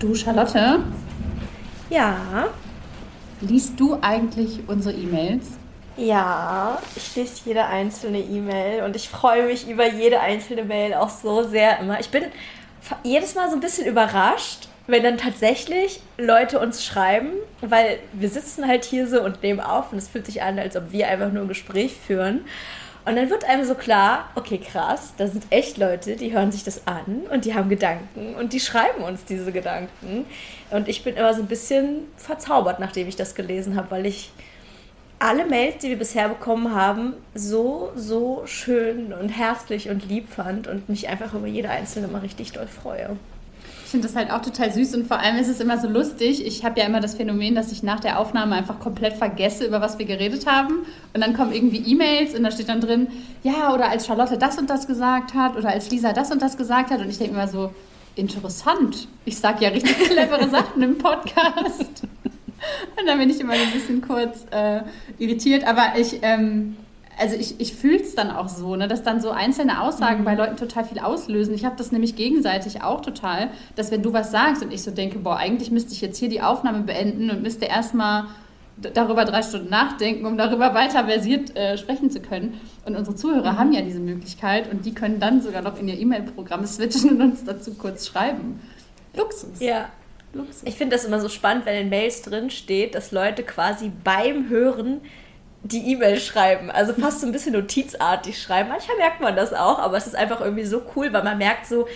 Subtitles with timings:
[0.00, 0.80] Du, Charlotte?
[1.90, 2.48] Ja.
[3.42, 5.58] Liest du eigentlich unsere E-Mails?
[5.98, 11.10] Ja, ich lese jede einzelne E-Mail und ich freue mich über jede einzelne Mail auch
[11.10, 12.00] so sehr immer.
[12.00, 12.24] Ich bin
[13.02, 18.66] jedes Mal so ein bisschen überrascht, wenn dann tatsächlich Leute uns schreiben, weil wir sitzen
[18.66, 21.30] halt hier so und nehmen auf und es fühlt sich an, als ob wir einfach
[21.30, 22.46] nur ein Gespräch führen.
[23.04, 26.64] Und dann wird einem so klar, okay, krass, da sind echt Leute, die hören sich
[26.64, 30.26] das an und die haben Gedanken und die schreiben uns diese Gedanken.
[30.70, 34.30] Und ich bin immer so ein bisschen verzaubert, nachdem ich das gelesen habe, weil ich
[35.18, 40.66] alle Mails, die wir bisher bekommen haben, so, so schön und herzlich und lieb fand
[40.66, 43.16] und mich einfach über jede einzelne mal richtig doll freue.
[43.90, 46.46] Ich finde das halt auch total süß und vor allem ist es immer so lustig.
[46.46, 49.80] Ich habe ja immer das Phänomen, dass ich nach der Aufnahme einfach komplett vergesse, über
[49.80, 50.86] was wir geredet haben.
[51.12, 53.08] Und dann kommen irgendwie E-Mails und da steht dann drin,
[53.42, 56.56] ja, oder als Charlotte das und das gesagt hat oder als Lisa das und das
[56.56, 57.00] gesagt hat.
[57.00, 57.72] Und ich denke immer so,
[58.14, 59.08] interessant.
[59.24, 62.04] Ich sage ja richtig clevere Sachen im Podcast.
[62.96, 64.82] Und dann bin ich immer ein bisschen kurz äh,
[65.18, 65.66] irritiert.
[65.66, 66.20] Aber ich.
[66.22, 66.76] Ähm,
[67.20, 70.24] also ich, ich fühle es dann auch so, ne, dass dann so einzelne Aussagen mhm.
[70.24, 71.54] bei Leuten total viel auslösen.
[71.54, 74.90] Ich habe das nämlich gegenseitig auch total, dass wenn du was sagst und ich so
[74.90, 78.24] denke, boah, eigentlich müsste ich jetzt hier die Aufnahme beenden und müsste erstmal
[78.94, 82.58] darüber drei Stunden nachdenken, um darüber weiter versiert äh, sprechen zu können.
[82.86, 83.58] Und unsere Zuhörer mhm.
[83.58, 87.20] haben ja diese Möglichkeit und die können dann sogar noch in ihr E-Mail-Programm switchen und
[87.20, 88.60] uns dazu kurz schreiben.
[89.14, 89.60] Luxus.
[89.60, 89.90] Ja.
[90.32, 90.62] Luxus.
[90.64, 94.48] Ich finde das immer so spannend, wenn in Mails drin steht, dass Leute quasi beim
[94.48, 95.00] Hören
[95.62, 96.70] die E-Mail schreiben.
[96.70, 98.68] Also fast so ein bisschen notizartig schreiben.
[98.70, 101.66] Manchmal merkt man das auch, aber es ist einfach irgendwie so cool, weil man merkt
[101.66, 101.86] so,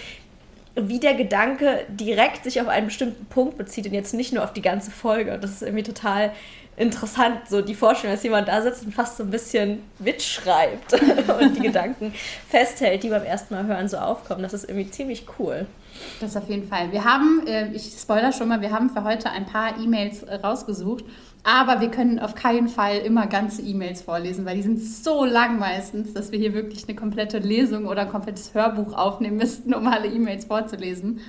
[0.76, 4.52] wie der Gedanke direkt sich auf einen bestimmten Punkt bezieht und jetzt nicht nur auf
[4.52, 5.38] die ganze Folge.
[5.40, 6.32] Das ist irgendwie total
[6.76, 10.92] interessant, so die Vorstellung, dass jemand da sitzt und fast so ein bisschen mitschreibt
[11.40, 12.12] und die Gedanken
[12.48, 14.42] festhält, die beim ersten Mal hören so aufkommen.
[14.42, 15.66] Das ist irgendwie ziemlich cool.
[16.20, 16.90] Das auf jeden Fall.
[16.90, 21.04] Wir haben, äh, ich spoiler schon mal, wir haben für heute ein paar E-Mails rausgesucht
[21.44, 25.58] aber wir können auf keinen Fall immer ganze E-Mails vorlesen, weil die sind so lang
[25.58, 29.86] meistens, dass wir hier wirklich eine komplette Lesung oder ein komplettes Hörbuch aufnehmen müssten, um
[29.86, 31.20] alle E-Mails vorzulesen.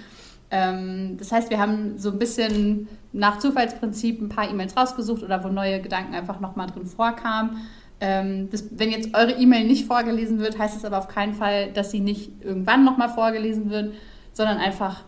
[0.51, 5.43] Ähm, das heißt, wir haben so ein bisschen nach Zufallsprinzip ein paar E-Mails rausgesucht oder
[5.43, 7.67] wo neue Gedanken einfach nochmal drin vorkamen.
[7.99, 11.73] Ähm, das, wenn jetzt eure E-Mail nicht vorgelesen wird, heißt es aber auf keinen Fall,
[11.73, 13.93] dass sie nicht irgendwann nochmal vorgelesen wird,
[14.31, 15.03] sondern einfach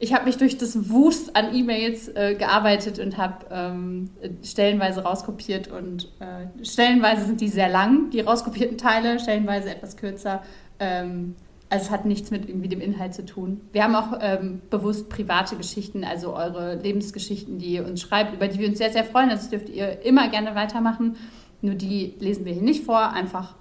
[0.00, 4.10] ich habe mich durch das Wust an E-Mails äh, gearbeitet und habe ähm,
[4.44, 10.44] stellenweise rauskopiert und äh, stellenweise sind die sehr lang, die rauskopierten Teile, stellenweise etwas kürzer.
[10.78, 11.34] Ähm,
[11.68, 13.60] also es hat nichts mit irgendwie dem Inhalt zu tun.
[13.72, 18.46] Wir haben auch ähm, bewusst private Geschichten, also eure Lebensgeschichten, die ihr uns schreibt, über
[18.46, 19.30] die wir uns sehr, sehr freuen.
[19.30, 21.16] Das dürft ihr immer gerne weitermachen.
[21.60, 23.56] Nur die lesen wir hier nicht vor, einfach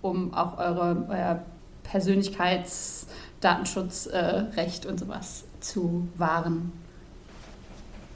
[0.00, 1.44] um auch eure euer
[1.84, 6.72] Persönlichkeitsdatenschutzrecht äh, und sowas zu wahren.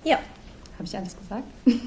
[0.04, 0.18] Ja.
[0.74, 1.44] Habe ich alles gesagt?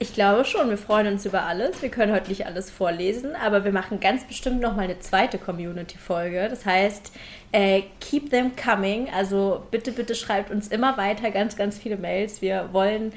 [0.00, 1.82] Ich glaube schon, wir freuen uns über alles.
[1.82, 5.38] Wir können heute nicht alles vorlesen, aber wir machen ganz bestimmt noch mal eine zweite
[5.38, 6.46] Community-Folge.
[6.48, 7.10] Das heißt,
[7.50, 9.08] äh, keep them coming.
[9.12, 12.40] Also bitte, bitte schreibt uns immer weiter ganz, ganz viele Mails.
[12.40, 13.12] Wir wollen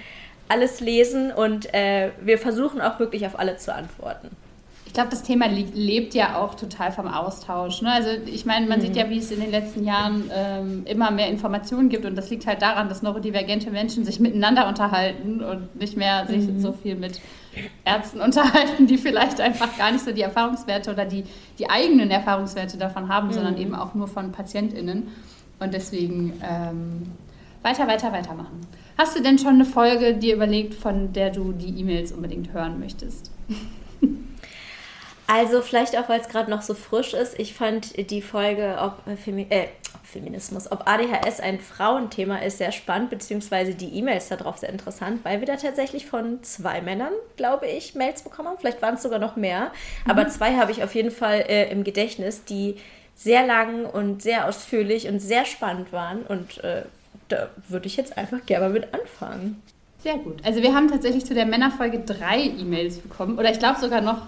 [0.47, 4.35] alles lesen und äh, wir versuchen auch wirklich auf alle zu antworten.
[4.91, 7.81] Ich glaube, das Thema lebt ja auch total vom Austausch.
[7.81, 7.93] Ne?
[7.93, 8.81] Also ich meine, man mhm.
[8.81, 12.29] sieht ja, wie es in den letzten Jahren ähm, immer mehr Informationen gibt und das
[12.29, 16.59] liegt halt daran, dass neurodivergente Menschen sich miteinander unterhalten und nicht mehr sich mhm.
[16.59, 17.21] so viel mit
[17.85, 21.23] Ärzten unterhalten, die vielleicht einfach gar nicht so die Erfahrungswerte oder die,
[21.57, 23.31] die eigenen Erfahrungswerte davon haben, mhm.
[23.31, 25.07] sondern eben auch nur von PatientInnen.
[25.61, 27.03] Und deswegen ähm,
[27.61, 28.59] weiter, weiter, weitermachen.
[28.97, 32.77] Hast du denn schon eine Folge dir überlegt, von der du die E-Mails unbedingt hören
[32.77, 33.31] möchtest?
[35.33, 37.39] Also vielleicht auch, weil es gerade noch so frisch ist.
[37.39, 39.67] Ich fand die Folge, ob, äh, Femi äh,
[40.03, 45.39] Feminismus, ob ADHS ein Frauenthema ist, sehr spannend, beziehungsweise die E-Mails darauf sehr interessant, weil
[45.39, 48.57] wir da tatsächlich von zwei Männern, glaube ich, Mails bekommen haben.
[48.59, 49.71] Vielleicht waren es sogar noch mehr.
[50.03, 50.11] Mhm.
[50.11, 52.75] Aber zwei habe ich auf jeden Fall äh, im Gedächtnis, die
[53.15, 56.23] sehr lang und sehr ausführlich und sehr spannend waren.
[56.23, 56.83] Und äh,
[57.29, 59.63] da würde ich jetzt einfach gerne mal mit anfangen.
[60.03, 60.43] Sehr gut.
[60.43, 63.39] Also wir haben tatsächlich zu der Männerfolge drei E-Mails bekommen.
[63.39, 64.23] Oder ich glaube sogar noch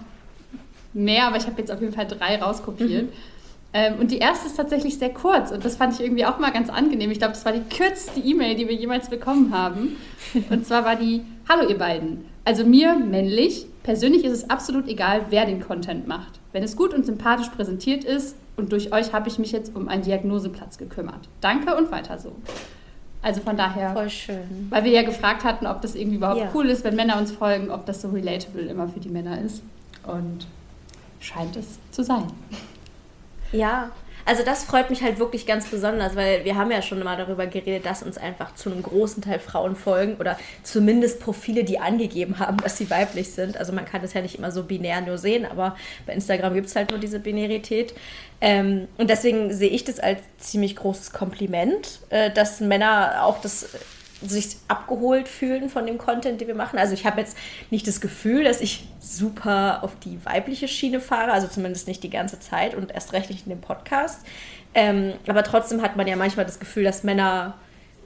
[0.94, 3.04] mehr, aber ich habe jetzt auf jeden Fall drei rauskopiert.
[3.04, 3.12] Mhm.
[3.76, 6.52] Ähm, und die erste ist tatsächlich sehr kurz und das fand ich irgendwie auch mal
[6.52, 7.10] ganz angenehm.
[7.10, 9.96] Ich glaube, das war die kürzeste E-Mail, die wir jemals bekommen haben.
[10.50, 12.24] Und zwar war die, hallo ihr beiden.
[12.44, 16.38] Also mir, männlich, persönlich ist es absolut egal, wer den Content macht.
[16.52, 19.88] Wenn es gut und sympathisch präsentiert ist und durch euch habe ich mich jetzt um
[19.88, 21.28] einen Diagnoseplatz gekümmert.
[21.40, 22.32] Danke und weiter so.
[23.22, 23.92] Also von daher.
[23.92, 24.68] Voll schön.
[24.70, 26.50] Weil wir ja gefragt hatten, ob das irgendwie überhaupt ja.
[26.54, 29.62] cool ist, wenn Männer uns folgen, ob das so relatable immer für die Männer ist.
[30.06, 30.46] Und
[31.24, 32.26] scheint es zu sein.
[33.52, 33.90] Ja,
[34.26, 37.46] Also das freut mich halt wirklich ganz besonders, weil wir haben ja schon mal darüber
[37.46, 42.38] geredet, dass uns einfach zu einem großen Teil Frauen folgen oder zumindest Profile, die angegeben
[42.38, 43.58] haben, dass sie weiblich sind.
[43.58, 45.76] Also man kann das ja nicht immer so binär nur sehen, aber
[46.06, 47.94] bei Instagram gibt es halt nur diese Binarität.
[48.40, 53.68] Ähm, und deswegen sehe ich das als ziemlich großes Kompliment, äh, dass Männer auch das
[54.28, 56.78] sich abgeholt fühlen von dem Content, den wir machen.
[56.78, 57.36] Also ich habe jetzt
[57.70, 62.10] nicht das Gefühl, dass ich super auf die weibliche Schiene fahre, also zumindest nicht die
[62.10, 64.20] ganze Zeit und erst recht nicht in dem Podcast.
[64.74, 67.54] Ähm, aber trotzdem hat man ja manchmal das Gefühl, dass Männer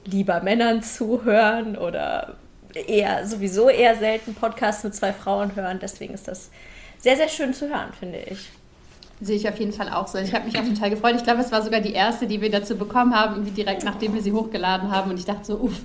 [0.05, 2.35] lieber Männern zuhören oder
[2.73, 5.79] eher sowieso eher selten Podcasts mit zwei Frauen hören.
[5.81, 6.51] Deswegen ist das
[6.97, 8.49] sehr, sehr schön zu hören, finde ich.
[9.21, 10.17] Sehe ich auf jeden Fall auch so.
[10.17, 11.15] Ich habe mich auch total gefreut.
[11.17, 14.13] Ich glaube, es war sogar die erste, die wir dazu bekommen haben, irgendwie direkt nachdem
[14.13, 15.11] wir sie hochgeladen haben.
[15.11, 15.81] Und ich dachte so, uff.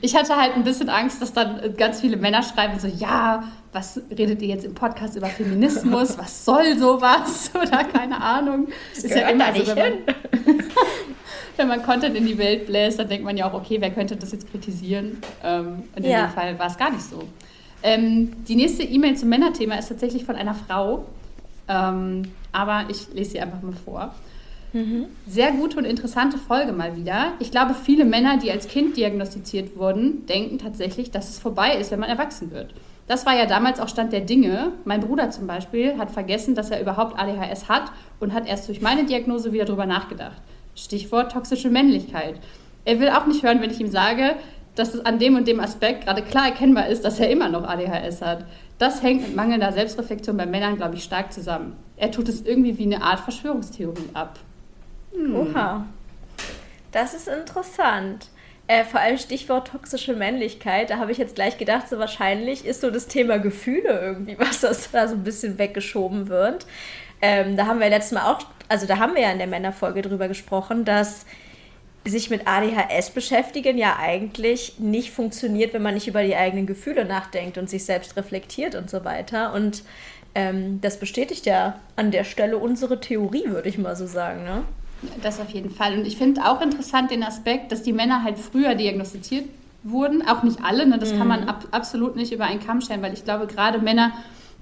[0.00, 4.00] Ich hatte halt ein bisschen Angst, dass dann ganz viele Männer schreiben so, ja, was
[4.10, 6.18] redet ihr jetzt im Podcast über Feminismus?
[6.18, 7.52] Was soll sowas?
[7.54, 8.66] Oder keine Ahnung.
[8.94, 9.92] Das ist ja immer so, wenn man,
[11.56, 14.16] wenn man Content in die Welt bläst, dann denkt man ja auch, okay, wer könnte
[14.16, 15.18] das jetzt kritisieren?
[15.44, 16.26] Ähm, und in ja.
[16.26, 17.22] dem Fall war es gar nicht so.
[17.82, 21.06] Ähm, die nächste E-Mail zum Männerthema ist tatsächlich von einer Frau.
[21.68, 22.22] Ähm,
[22.52, 24.14] aber ich lese sie einfach mal vor.
[24.72, 25.06] Mhm.
[25.26, 27.32] Sehr gute und interessante Folge mal wieder.
[27.40, 31.90] Ich glaube, viele Männer, die als Kind diagnostiziert wurden, denken tatsächlich, dass es vorbei ist,
[31.90, 32.74] wenn man erwachsen wird.
[33.06, 34.72] Das war ja damals auch Stand der Dinge.
[34.84, 38.80] Mein Bruder zum Beispiel hat vergessen, dass er überhaupt ADHS hat und hat erst durch
[38.80, 40.40] meine Diagnose wieder darüber nachgedacht.
[40.74, 42.40] Stichwort toxische Männlichkeit.
[42.84, 44.36] Er will auch nicht hören, wenn ich ihm sage,
[44.74, 47.64] dass es an dem und dem Aspekt gerade klar erkennbar ist, dass er immer noch
[47.64, 48.44] ADHS hat.
[48.78, 51.76] Das hängt mit mangelnder Selbstreflexion bei Männern, glaube ich, stark zusammen.
[51.96, 54.38] Er tut es irgendwie wie eine Art Verschwörungstheorie ab.
[55.14, 55.36] Hm.
[55.36, 55.86] Oha.
[56.90, 58.28] Das ist interessant.
[58.66, 62.80] Äh, vor allem Stichwort toxische Männlichkeit, da habe ich jetzt gleich gedacht, so wahrscheinlich ist
[62.80, 66.66] so das Thema Gefühle irgendwie, was das da so ein bisschen weggeschoben wird.
[67.20, 70.02] Ähm, da haben wir letztes Mal auch, also da haben wir ja in der Männerfolge
[70.02, 71.26] drüber gesprochen, dass
[72.04, 77.04] sich mit ADHS beschäftigen ja eigentlich nicht funktioniert, wenn man nicht über die eigenen Gefühle
[77.04, 79.52] nachdenkt und sich selbst reflektiert und so weiter.
[79.52, 79.84] Und
[80.34, 84.44] ähm, das bestätigt ja an der Stelle unsere Theorie, würde ich mal so sagen.
[84.44, 84.62] Ne?
[85.22, 85.98] Das auf jeden Fall.
[85.98, 89.44] Und ich finde auch interessant den Aspekt, dass die Männer halt früher diagnostiziert
[89.84, 90.26] wurden.
[90.26, 90.98] Auch nicht alle, ne?
[90.98, 91.18] das mhm.
[91.18, 94.12] kann man ab, absolut nicht über einen Kamm stellen, weil ich glaube, gerade Männer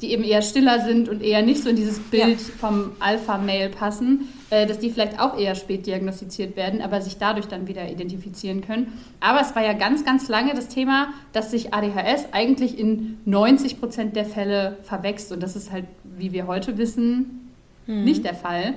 [0.01, 2.55] die eben eher stiller sind und eher nicht so in dieses Bild ja.
[2.59, 7.47] vom Alpha-Mail passen, äh, dass die vielleicht auch eher spät diagnostiziert werden, aber sich dadurch
[7.47, 8.93] dann wieder identifizieren können.
[9.21, 13.79] Aber es war ja ganz, ganz lange das Thema, dass sich ADHS eigentlich in 90
[13.79, 15.33] Prozent der Fälle verwächst.
[15.33, 17.51] Und das ist halt, wie wir heute wissen,
[17.87, 18.05] mhm.
[18.05, 18.75] nicht der Fall.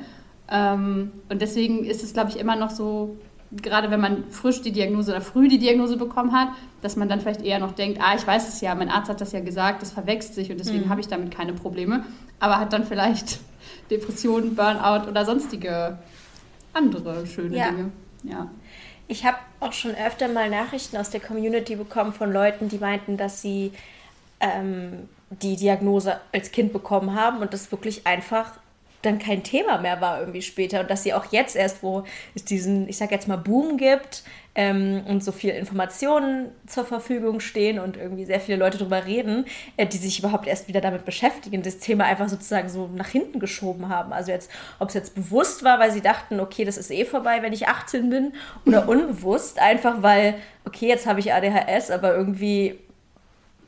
[0.52, 3.16] Ähm, und deswegen ist es, glaube ich, immer noch so
[3.62, 6.50] gerade wenn man frisch die Diagnose oder früh die Diagnose bekommen hat,
[6.82, 9.22] dass man dann vielleicht eher noch denkt, ah, ich weiß es ja, mein Arzt hat
[9.22, 10.90] das ja gesagt, das verwechselt sich und deswegen mhm.
[10.90, 12.06] habe ich damit keine Probleme,
[12.40, 13.40] aber hat dann vielleicht
[13.92, 15.98] Depressionen, Burnout oder sonstige
[16.74, 17.70] andere schöne ja.
[17.70, 17.92] Dinge.
[18.24, 18.50] Ja.
[19.08, 23.18] Ich habe auch schon öfter mal Nachrichten aus der Community bekommen von Leuten, die meinten,
[23.18, 23.74] dass sie
[24.40, 28.54] ähm, die Diagnose als Kind bekommen haben und das wirklich einfach
[29.06, 32.04] dann kein Thema mehr war irgendwie später und dass sie auch jetzt erst, wo
[32.36, 34.24] es diesen, ich sag jetzt mal, Boom gibt
[34.56, 39.46] ähm, und so viele Informationen zur Verfügung stehen und irgendwie sehr viele Leute darüber reden,
[39.78, 43.40] äh, die sich überhaupt erst wieder damit beschäftigen, das Thema einfach sozusagen so nach hinten
[43.40, 44.14] geschoben haben.
[44.14, 47.42] Also jetzt, ob es jetzt bewusst war, weil sie dachten, okay, das ist eh vorbei,
[47.42, 48.34] wenn ich 18 bin,
[48.66, 50.36] oder unbewusst, einfach weil,
[50.66, 52.80] okay, jetzt habe ich ADHS, aber irgendwie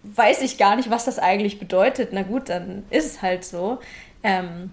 [0.03, 2.09] weiß ich gar nicht, was das eigentlich bedeutet.
[2.11, 3.79] Na gut, dann ist es halt so.
[4.23, 4.71] Ähm,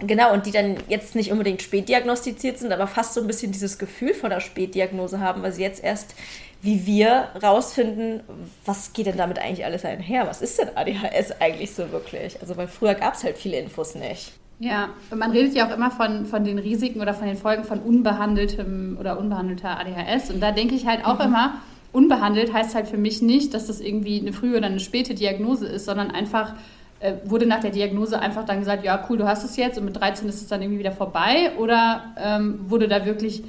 [0.00, 3.78] Genau, und die dann jetzt nicht unbedingt spätdiagnostiziert sind, aber fast so ein bisschen dieses
[3.78, 6.14] Gefühl von der Spätdiagnose haben, weil sie jetzt erst
[6.62, 8.20] wie wir rausfinden,
[8.64, 10.28] was geht denn damit eigentlich alles einher?
[10.28, 12.40] Was ist denn ADHS eigentlich so wirklich?
[12.40, 14.32] Also, weil früher gab es halt viele Infos nicht.
[14.60, 17.64] Ja, und man redet ja auch immer von, von den Risiken oder von den Folgen
[17.64, 20.30] von unbehandeltem oder unbehandelter ADHS.
[20.30, 21.26] Und da denke ich halt auch mhm.
[21.26, 21.54] immer,
[21.90, 25.66] unbehandelt heißt halt für mich nicht, dass das irgendwie eine frühe oder eine späte Diagnose
[25.66, 26.54] ist, sondern einfach
[27.02, 29.84] äh, wurde nach der Diagnose einfach dann gesagt, ja cool, du hast es jetzt und
[29.84, 31.52] mit 13 ist es dann irgendwie wieder vorbei?
[31.58, 33.42] Oder ähm, wurde da wirklich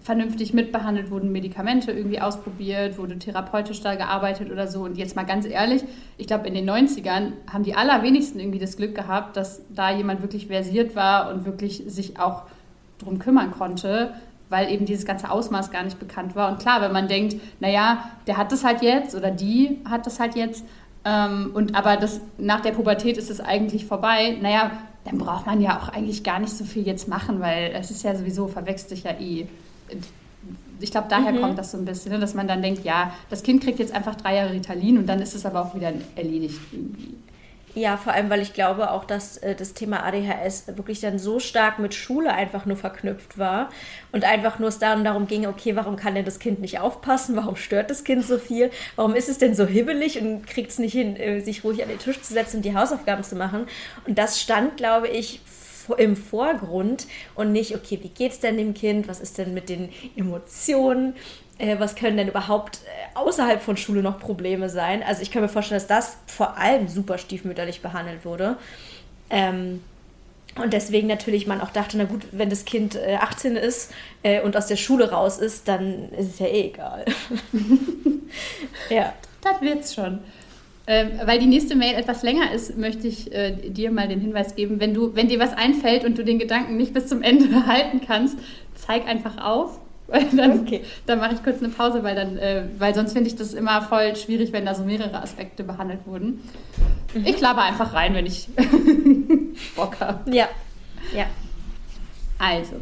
[0.00, 4.82] vernünftig mitbehandelt, wurden Medikamente irgendwie ausprobiert, wurde therapeutisch da gearbeitet oder so?
[4.82, 5.84] Und jetzt mal ganz ehrlich,
[6.18, 10.22] ich glaube, in den 90ern haben die allerwenigsten irgendwie das Glück gehabt, dass da jemand
[10.22, 12.42] wirklich versiert war und wirklich sich auch
[12.98, 14.12] drum kümmern konnte
[14.52, 16.52] weil eben dieses ganze Ausmaß gar nicht bekannt war.
[16.52, 20.20] Und klar, wenn man denkt, naja, der hat das halt jetzt oder die hat das
[20.20, 20.66] halt jetzt,
[21.04, 24.36] ähm, und aber das, nach der Pubertät ist es eigentlich vorbei.
[24.40, 24.70] Naja,
[25.04, 28.04] dann braucht man ja auch eigentlich gar nicht so viel jetzt machen, weil es ist
[28.04, 29.46] ja sowieso, verwechselt sich ja eh.
[30.80, 31.40] Ich glaube, daher mhm.
[31.40, 33.94] kommt das so ein bisschen, ne, dass man dann denkt, ja, das Kind kriegt jetzt
[33.94, 37.14] einfach drei Jahre Ritalin und dann ist es aber auch wieder erledigt irgendwie.
[37.74, 41.38] Ja, vor allem, weil ich glaube auch, dass äh, das Thema ADHS wirklich dann so
[41.38, 43.70] stark mit Schule einfach nur verknüpft war
[44.12, 47.34] und einfach nur es dann darum ging, okay, warum kann denn das Kind nicht aufpassen?
[47.34, 48.70] Warum stört das Kind so viel?
[48.96, 51.88] Warum ist es denn so hibbelig und kriegt es nicht hin, äh, sich ruhig an
[51.88, 53.66] den Tisch zu setzen und die Hausaufgaben zu machen?
[54.06, 55.40] Und das stand, glaube ich,
[55.98, 59.08] im Vorgrund und nicht, okay, wie geht es denn dem Kind?
[59.08, 61.14] Was ist denn mit den Emotionen?
[61.62, 65.02] Äh, was können denn überhaupt äh, außerhalb von Schule noch Probleme sein?
[65.02, 68.56] Also ich kann mir vorstellen, dass das vor allem super stiefmütterlich behandelt wurde.
[69.30, 69.80] Ähm,
[70.60, 73.92] und deswegen natürlich man auch dachte, na gut, wenn das Kind äh, 18 ist
[74.22, 77.04] äh, und aus der Schule raus ist, dann ist es ja eh egal.
[78.90, 79.14] ja.
[79.42, 80.18] Das wird's schon.
[80.86, 84.56] Ähm, weil die nächste Mail etwas länger ist, möchte ich äh, dir mal den Hinweis
[84.56, 87.46] geben, wenn, du, wenn dir was einfällt und du den Gedanken nicht bis zum Ende
[87.60, 88.36] behalten kannst,
[88.74, 89.78] zeig einfach auf.
[90.36, 90.82] Dann, okay.
[91.06, 93.82] dann mache ich kurz eine Pause, weil, dann, äh, weil sonst finde ich das immer
[93.82, 96.42] voll schwierig, wenn da so mehrere Aspekte behandelt wurden.
[97.14, 97.26] Mhm.
[97.26, 98.48] Ich klappe einfach rein, wenn ich
[99.76, 100.30] Bock habe.
[100.30, 100.48] Ja.
[101.14, 101.26] ja.
[102.38, 102.76] Also,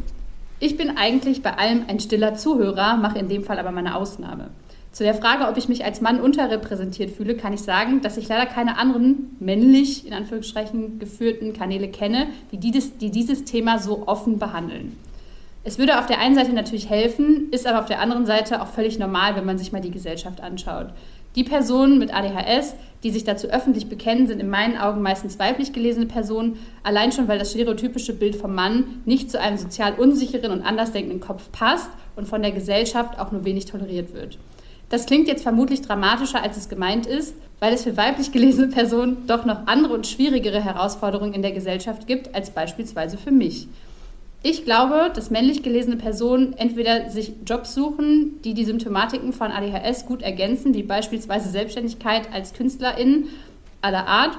[0.58, 4.50] ich bin eigentlich bei allem ein stiller Zuhörer, mache in dem Fall aber meine Ausnahme.
[4.92, 8.26] Zu der Frage, ob ich mich als Mann unterrepräsentiert fühle, kann ich sagen, dass ich
[8.26, 14.08] leider keine anderen männlich, in Anführungsstrichen, geführten Kanäle kenne, die dieses, die dieses Thema so
[14.08, 14.96] offen behandeln.
[15.62, 18.68] Es würde auf der einen Seite natürlich helfen, ist aber auf der anderen Seite auch
[18.68, 20.86] völlig normal, wenn man sich mal die Gesellschaft anschaut.
[21.36, 25.74] Die Personen mit ADHS, die sich dazu öffentlich bekennen, sind in meinen Augen meistens weiblich
[25.74, 30.50] gelesene Personen, allein schon weil das stereotypische Bild vom Mann nicht zu einem sozial unsicheren
[30.50, 34.38] und andersdenkenden Kopf passt und von der Gesellschaft auch nur wenig toleriert wird.
[34.88, 39.26] Das klingt jetzt vermutlich dramatischer, als es gemeint ist, weil es für weiblich gelesene Personen
[39.26, 43.68] doch noch andere und schwierigere Herausforderungen in der Gesellschaft gibt als beispielsweise für mich.
[44.42, 50.06] Ich glaube, dass männlich gelesene Personen entweder sich Jobs suchen, die die Symptomatiken von ADHS
[50.06, 53.28] gut ergänzen, wie beispielsweise Selbstständigkeit als Künstlerin
[53.82, 54.38] aller Art,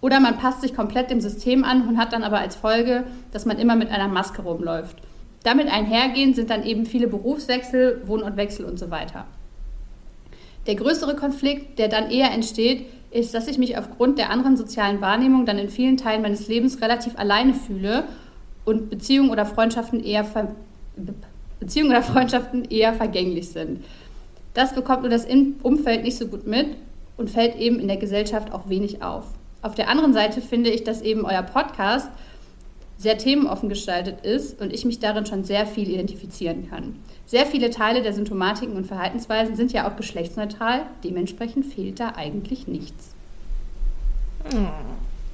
[0.00, 3.46] oder man passt sich komplett dem System an und hat dann aber als Folge, dass
[3.46, 4.96] man immer mit einer Maske rumläuft.
[5.42, 9.26] Damit einhergehend sind dann eben viele Berufswechsel, Wohnortwechsel und so weiter.
[10.66, 15.00] Der größere Konflikt, der dann eher entsteht, ist, dass ich mich aufgrund der anderen sozialen
[15.00, 18.04] Wahrnehmung dann in vielen Teilen meines Lebens relativ alleine fühle
[18.64, 20.26] und Beziehungen oder Freundschaften eher,
[21.58, 23.84] Beziehungen oder Freundschaften eher vergänglich sind.
[24.54, 25.26] Das bekommt nur das
[25.62, 26.76] Umfeld nicht so gut mit
[27.16, 29.24] und fällt eben in der Gesellschaft auch wenig auf.
[29.62, 32.08] Auf der anderen Seite finde ich, dass eben euer Podcast
[32.96, 36.96] sehr themenoffen gestaltet ist und ich mich darin schon sehr viel identifizieren kann.
[37.24, 42.66] Sehr viele Teile der Symptomatiken und Verhaltensweisen sind ja auch geschlechtsneutral, dementsprechend fehlt da eigentlich
[42.66, 43.14] nichts.
[44.50, 44.68] Hm.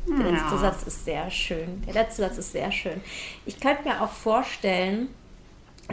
[0.09, 0.59] Der letzte ja.
[0.59, 1.83] Satz ist sehr schön.
[1.87, 3.01] Der letzte Satz ist sehr schön.
[3.45, 5.09] Ich könnte mir auch vorstellen,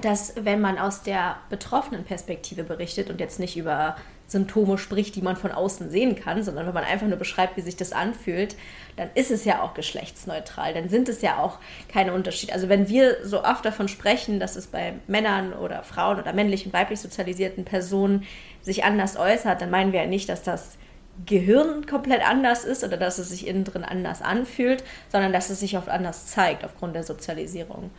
[0.01, 3.95] dass wenn man aus der betroffenen Perspektive berichtet und jetzt nicht über
[4.27, 7.61] Symptome spricht, die man von außen sehen kann, sondern wenn man einfach nur beschreibt, wie
[7.61, 8.55] sich das anfühlt,
[8.95, 10.73] dann ist es ja auch geschlechtsneutral.
[10.73, 12.53] Dann sind es ja auch keine Unterschiede.
[12.53, 16.65] Also wenn wir so oft davon sprechen, dass es bei Männern oder Frauen oder männlich
[16.65, 18.25] und weiblich sozialisierten Personen
[18.61, 20.77] sich anders äußert, dann meinen wir ja nicht, dass das
[21.25, 25.59] Gehirn komplett anders ist oder dass es sich innen drin anders anfühlt, sondern dass es
[25.59, 27.91] sich oft anders zeigt aufgrund der Sozialisierung.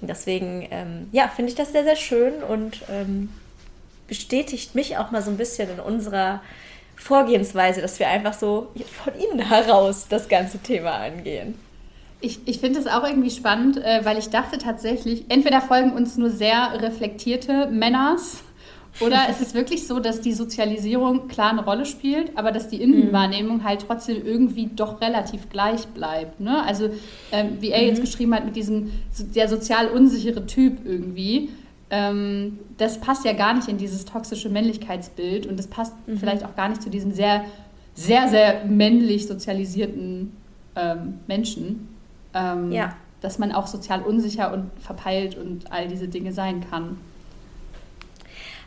[0.00, 3.28] Und deswegen, ähm, ja, finde ich das sehr, sehr schön und ähm,
[4.08, 6.40] bestätigt mich auch mal so ein bisschen in unserer
[6.96, 8.68] Vorgehensweise, dass wir einfach so
[9.04, 11.54] von innen heraus das ganze Thema angehen.
[12.20, 16.16] Ich, ich finde es auch irgendwie spannend, äh, weil ich dachte tatsächlich, entweder folgen uns
[16.16, 18.44] nur sehr reflektierte Männers
[19.00, 22.80] oder es ist wirklich so, dass die Sozialisierung klar eine Rolle spielt, aber dass die
[22.80, 23.64] Innenwahrnehmung mhm.
[23.64, 26.40] halt trotzdem irgendwie doch relativ gleich bleibt.
[26.40, 26.62] Ne?
[26.62, 26.90] Also
[27.32, 27.88] ähm, wie er mhm.
[27.88, 28.92] jetzt geschrieben hat mit diesem
[29.34, 31.48] der sozial unsichere Typ irgendwie,
[31.90, 36.18] ähm, das passt ja gar nicht in dieses toxische Männlichkeitsbild und das passt mhm.
[36.18, 37.44] vielleicht auch gar nicht zu diesem sehr,
[37.94, 40.32] sehr, sehr männlich sozialisierten
[40.76, 41.88] ähm, Menschen.
[42.34, 42.94] Ähm, ja.
[43.20, 46.98] Dass man auch sozial unsicher und verpeilt und all diese Dinge sein kann.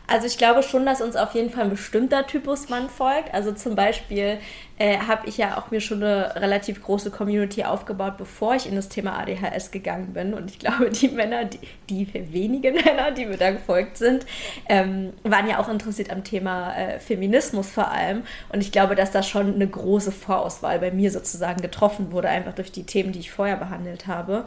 [0.08, 3.34] Also ich glaube schon, dass uns auf jeden Fall ein bestimmter Typus Mann folgt.
[3.34, 4.38] Also zum Beispiel
[4.78, 8.76] äh, habe ich ja auch mir schon eine relativ große Community aufgebaut, bevor ich in
[8.76, 10.32] das Thema ADHS gegangen bin.
[10.32, 11.58] Und ich glaube, die Männer, die,
[11.90, 14.26] die wenigen Männer, die mir da gefolgt sind,
[14.68, 18.22] ähm, waren ja auch interessiert am Thema äh, Feminismus vor allem.
[18.50, 22.54] Und ich glaube, dass da schon eine große Vorauswahl bei mir sozusagen getroffen wurde, einfach
[22.54, 24.44] durch die Themen, die ich vorher behandelt habe.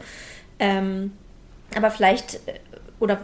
[0.58, 1.12] Ähm,
[1.76, 2.54] aber vielleicht, äh,
[2.98, 3.18] oder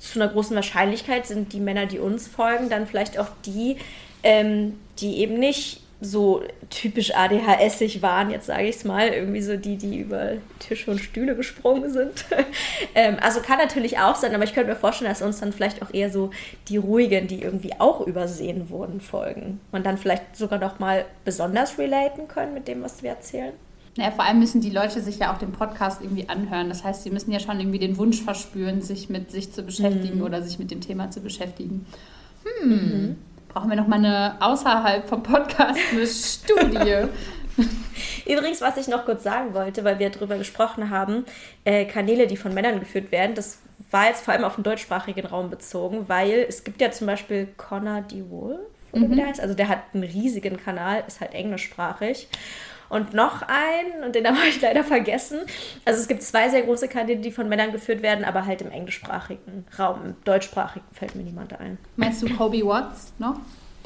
[0.00, 3.76] zu einer großen Wahrscheinlichkeit sind die Männer, die uns folgen, dann vielleicht auch die,
[4.22, 9.58] ähm, die eben nicht so typisch ADHSig waren, jetzt sage ich es mal, irgendwie so
[9.58, 12.24] die, die über Tische und Stühle gesprungen sind.
[12.94, 15.82] ähm, also kann natürlich auch sein, aber ich könnte mir vorstellen, dass uns dann vielleicht
[15.82, 16.30] auch eher so
[16.68, 19.60] die ruhigen, die irgendwie auch übersehen wurden, folgen.
[19.72, 23.52] Und dann vielleicht sogar noch mal besonders relaten können mit dem, was wir erzählen.
[23.96, 26.68] Naja, vor allem müssen die Leute sich ja auch den Podcast irgendwie anhören.
[26.68, 30.18] Das heißt, sie müssen ja schon irgendwie den Wunsch verspüren, sich mit sich zu beschäftigen
[30.18, 30.24] mhm.
[30.24, 31.86] oder sich mit dem Thema zu beschäftigen.
[32.62, 32.70] Hm.
[32.70, 33.16] Mhm
[33.52, 37.08] brauchen wir noch mal eine außerhalb vom Podcast eine Studie.
[38.26, 41.24] Übrigens, was ich noch kurz sagen wollte, weil wir darüber gesprochen haben,
[41.64, 43.58] äh, Kanäle, die von Männern geführt werden, das
[43.90, 47.48] war jetzt vor allem auf den deutschsprachigen Raum bezogen, weil es gibt ja zum Beispiel
[47.56, 48.22] Connor D.
[48.30, 48.60] Wolf,
[48.92, 49.10] oder mhm.
[49.10, 49.40] wie der heißt.
[49.40, 52.28] Also der hat einen riesigen Kanal, ist halt englischsprachig
[52.90, 55.38] und noch einen, und den habe ich leider vergessen.
[55.86, 58.70] Also es gibt zwei sehr große Kanäle, die von Männern geführt werden, aber halt im
[58.70, 60.00] englischsprachigen Raum.
[60.04, 61.78] Im deutschsprachigen fällt mir niemand ein.
[61.96, 63.36] Meinst du Kobe Watts noch?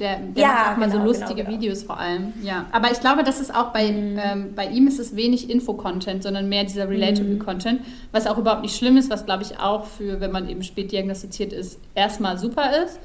[0.01, 1.63] Der, der ja, macht auch mal genau, so lustige genau, genau.
[1.63, 2.33] Videos vor allem.
[2.43, 4.19] Ja, aber ich glaube, das ist auch bei, mhm.
[4.21, 7.39] ähm, bei ihm ist es wenig Info-Content, sondern mehr dieser relatable mhm.
[7.39, 7.81] Content,
[8.11, 10.91] was auch überhaupt nicht schlimm ist, was glaube ich auch für, wenn man eben spät
[10.91, 12.99] diagnostiziert ist, erstmal super ist.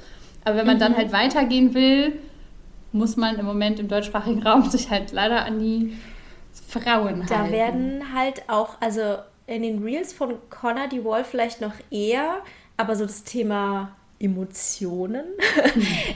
[0.44, 0.80] Aber wenn man mhm.
[0.80, 2.14] dann halt weitergehen will,
[2.92, 5.96] muss man im Moment im deutschsprachigen Raum sich halt leider an die
[6.68, 7.26] Frauen halten.
[7.28, 12.36] Da werden halt auch, also in den Reels von Connor die Wall vielleicht noch eher,
[12.76, 15.24] aber so das Thema Emotionen.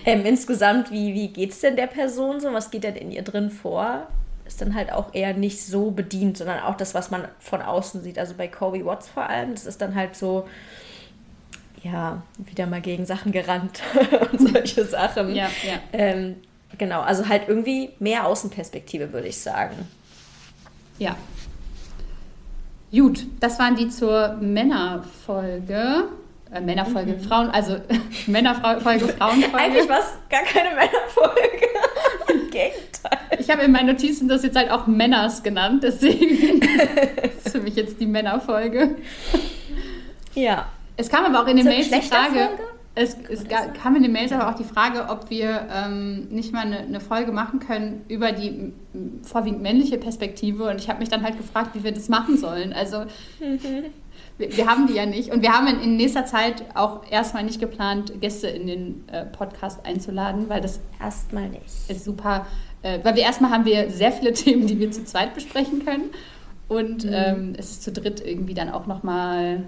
[0.07, 2.53] Ähm, insgesamt, wie, wie geht es denn der Person so?
[2.53, 4.07] Was geht denn in ihr drin vor?
[4.47, 8.03] Ist dann halt auch eher nicht so bedient, sondern auch das, was man von außen
[8.03, 8.19] sieht.
[8.19, 10.47] Also bei Kobe Watts vor allem, das ist dann halt so,
[11.83, 13.81] ja, wieder mal gegen Sachen gerannt
[14.33, 15.35] und solche Sachen.
[15.35, 15.81] Ja, ja.
[15.95, 16.37] Ähm,
[16.79, 19.89] Genau, also halt irgendwie mehr Außenperspektive, würde ich sagen.
[20.99, 21.17] Ja.
[22.91, 26.05] Gut, das waren die zur Männerfolge.
[26.53, 27.21] Äh, Männerfolge, mhm.
[27.21, 27.77] Frauen, also
[28.27, 29.57] Männerfolge, Frauenfolge.
[29.57, 31.67] Eigentlich war es gar keine Männerfolge.
[32.33, 33.39] Im Gegenteil.
[33.39, 36.63] Ich habe in meinen Notizen das jetzt halt auch Männers genannt, deswegen
[37.23, 38.97] ist für mich jetzt die Männerfolge.
[40.35, 40.69] Ja.
[40.97, 42.35] Es kam aber auch in den Mails die Frage.
[42.35, 42.74] Folge?
[42.97, 43.45] Es, es
[43.83, 47.01] kam in den Mails aber auch die Frage, ob wir ähm, nicht mal eine, eine,
[47.01, 48.73] Folge machen können über die
[49.23, 50.71] vorwiegend männliche Perspektive.
[50.71, 52.73] Und ich habe mich dann halt gefragt, wie wir das machen sollen.
[52.73, 53.01] Also
[53.41, 53.87] mhm.
[54.39, 55.33] wir, wir, haben die ja nicht.
[55.33, 59.25] Und wir haben in, in, nächster Zeit auch erstmal nicht geplant, Gäste in den äh,
[59.25, 62.47] Podcast einzuladen, weil das erstmal nicht ist super.
[62.83, 66.11] Äh, weil wir erstmal haben wir sehr viele Themen, die wir zu zweit besprechen können.
[66.69, 67.13] Und mhm.
[67.13, 69.65] ähm, es ist zu dritt irgendwie dann auch nochmal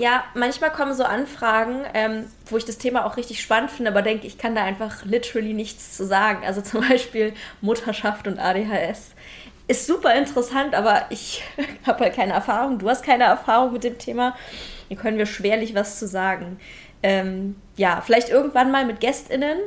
[0.00, 4.00] ja, manchmal kommen so Anfragen, ähm, wo ich das Thema auch richtig spannend finde, aber
[4.00, 6.42] denke, ich kann da einfach literally nichts zu sagen.
[6.44, 9.10] Also zum Beispiel Mutterschaft und ADHS.
[9.68, 11.44] Ist super interessant, aber ich
[11.86, 12.78] habe halt keine Erfahrung.
[12.78, 14.34] Du hast keine Erfahrung mit dem Thema.
[14.88, 16.58] Hier können wir schwerlich was zu sagen.
[17.02, 19.58] Ähm, ja, vielleicht irgendwann mal mit GästInnen.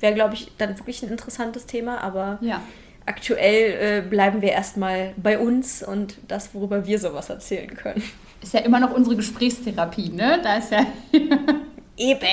[0.00, 2.60] Wäre, glaube ich, dann wirklich ein interessantes Thema, aber ja.
[3.06, 8.02] aktuell äh, bleiben wir erstmal bei uns und das, worüber wir sowas erzählen können
[8.42, 10.40] ist ja immer noch unsere Gesprächstherapie, ne?
[10.42, 10.86] Da ist ja.
[11.96, 12.26] Eben.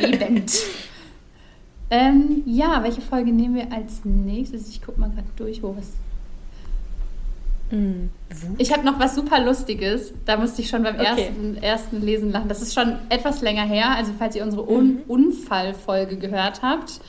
[0.00, 0.46] Eben.
[1.90, 4.68] ähm, ja, welche Folge nehmen wir als nächstes?
[4.68, 5.92] Ich gucke mal gerade durch, wo was.
[7.70, 8.08] Mm,
[8.56, 10.12] ich habe noch was super Lustiges.
[10.24, 11.04] Da musste ich schon beim okay.
[11.04, 12.48] ersten, ersten Lesen lachen.
[12.48, 13.90] Das ist schon etwas länger her.
[13.90, 15.02] Also, falls ihr unsere Un mhm.
[15.06, 17.00] Unfallfolge gehört habt.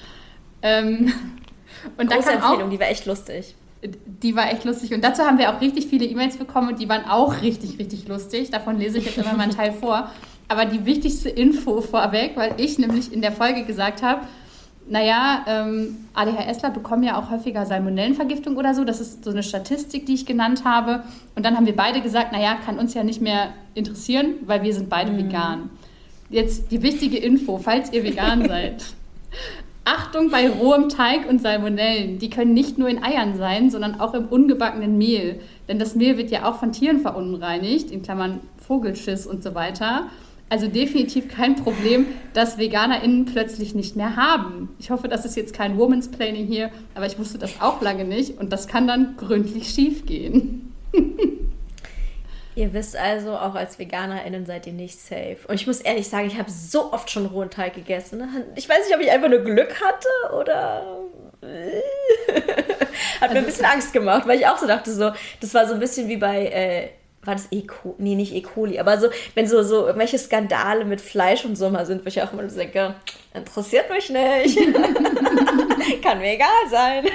[0.62, 1.14] Ähm,
[1.98, 4.94] und Große da Empfehlung, auch, die war echt lustig die war echt lustig.
[4.94, 8.08] Und dazu haben wir auch richtig viele E-Mails bekommen und die waren auch richtig, richtig
[8.08, 8.52] lustig.
[8.52, 10.12] Davon lese ich jetzt immer mal einen Teil vor.
[10.48, 14.22] Aber die wichtigste Info vorweg, weil ich nämlich in der Folge gesagt habe,
[14.90, 18.84] naja, ähm, ADHSler bekommen ja auch häufiger Salmonellenvergiftung oder so.
[18.84, 21.04] Das ist so eine Statistik, die ich genannt habe.
[21.36, 24.74] Und dann haben wir beide gesagt, naja, kann uns ja nicht mehr interessieren, weil wir
[24.74, 25.18] sind beide mhm.
[25.18, 25.70] vegan.
[26.32, 28.84] Jetzt die wichtige Info, falls ihr vegan seid.
[29.86, 32.20] Achtung bei rohem Teig und Salmonellen.
[32.20, 35.40] Die können nicht nur in Eiern sein, sondern auch im ungebackenen Mehl.
[35.68, 40.08] Denn das Mehl wird ja auch von Tieren verunreinigt, in Klammern Vogelschiss und so weiter.
[40.50, 44.70] Also definitiv kein Problem, das VeganerInnen plötzlich nicht mehr haben.
[44.80, 48.04] Ich hoffe, das ist jetzt kein Woman's Planning hier, aber ich wusste das auch lange
[48.04, 50.74] nicht und das kann dann gründlich schief gehen.
[52.60, 55.38] Ihr wisst also, auch als VeganerInnen seid ihr nicht safe.
[55.48, 58.22] Und ich muss ehrlich sagen, ich habe so oft schon rohen Teig gegessen.
[58.58, 60.86] Ich weiß nicht, ob ich einfach nur Glück hatte oder.
[63.22, 65.70] Hat mir ein also bisschen Angst gemacht, weil ich auch so dachte, so, das war
[65.70, 66.48] so ein bisschen wie bei.
[66.48, 66.90] Äh,
[67.24, 67.62] war das E.
[67.62, 67.96] coli?
[67.98, 68.42] Nee, nicht E.
[68.42, 72.10] coli, aber so, wenn so, so irgendwelche Skandale mit Fleisch und so mal sind, wo
[72.10, 72.94] ich auch immer so denke,
[73.34, 74.58] interessiert mich nicht.
[76.04, 77.06] Kann mir egal sein.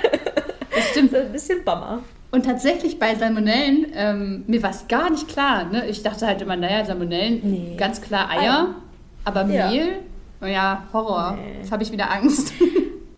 [0.75, 1.11] Das stimmt.
[1.11, 2.03] So ein bisschen Bummer.
[2.35, 5.67] Und tatsächlich bei Salmonellen, ähm, mir war es gar nicht klar.
[5.67, 5.87] Ne?
[5.87, 7.77] Ich dachte halt immer, naja, Salmonellen, nee.
[7.77, 8.75] ganz klar Eier, Eier.
[9.23, 9.71] aber ja.
[9.71, 10.01] Mehl,
[10.43, 11.39] oh ja, Horror.
[11.41, 11.59] Nee.
[11.61, 12.53] Jetzt habe ich wieder Angst.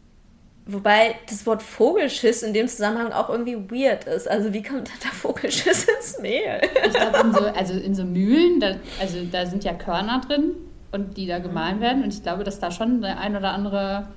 [0.66, 4.28] Wobei das Wort Vogelschiss in dem Zusammenhang auch irgendwie weird ist.
[4.28, 6.60] Also wie kommt da Vogelschiss ins Mehl?
[6.86, 10.50] Ich glaube, in so, also in so Mühlen, da, also da sind ja Körner drin
[10.92, 12.02] und die da gemahlen werden.
[12.02, 14.08] Und ich glaube, dass da schon der ein oder andere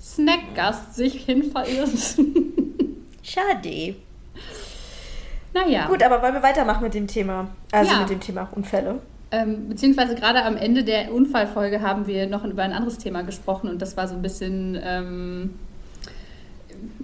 [0.00, 1.90] Snackgast sich hin verirrt.
[3.22, 3.96] Schade.
[5.56, 5.86] Naja.
[5.86, 7.48] Gut, aber wollen wir weitermachen mit dem Thema?
[7.72, 8.00] Also Ja.
[8.00, 9.00] mit dem Thema Unfälle.
[9.30, 13.68] Ähm, beziehungsweise gerade am Ende der Unfallfolge haben wir noch über ein anderes Thema gesprochen
[13.70, 15.54] und das war so ein bisschen ähm,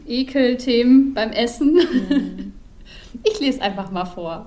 [0.06, 2.52] Ekelthemen beim Essen.
[3.24, 4.46] Ich lese einfach mal vor.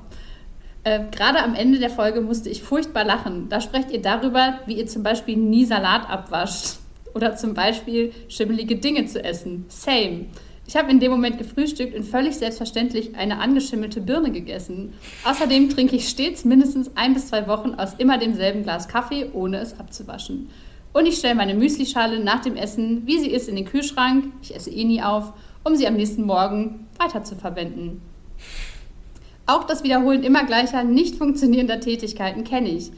[0.83, 3.47] Äh, gerade am Ende der Folge musste ich furchtbar lachen.
[3.47, 6.77] Da sprecht ihr darüber, wie ihr zum Beispiel nie Salat abwascht
[7.13, 9.65] oder zum Beispiel schimmelige Dinge zu essen.
[9.69, 10.25] Same.
[10.67, 14.93] Ich habe in dem Moment gefrühstückt und völlig selbstverständlich eine angeschimmelte Birne gegessen.
[15.23, 19.59] Außerdem trinke ich stets mindestens ein bis zwei Wochen aus immer demselben Glas Kaffee, ohne
[19.59, 20.49] es abzuwaschen.
[20.91, 24.55] Und ich stelle meine Müslischale nach dem Essen, wie sie ist, in den Kühlschrank, ich
[24.55, 28.01] esse eh nie auf, um sie am nächsten Morgen weiter zu verwenden.
[29.45, 32.91] Auch das Wiederholen immer gleicher, nicht funktionierender Tätigkeiten kenne ich.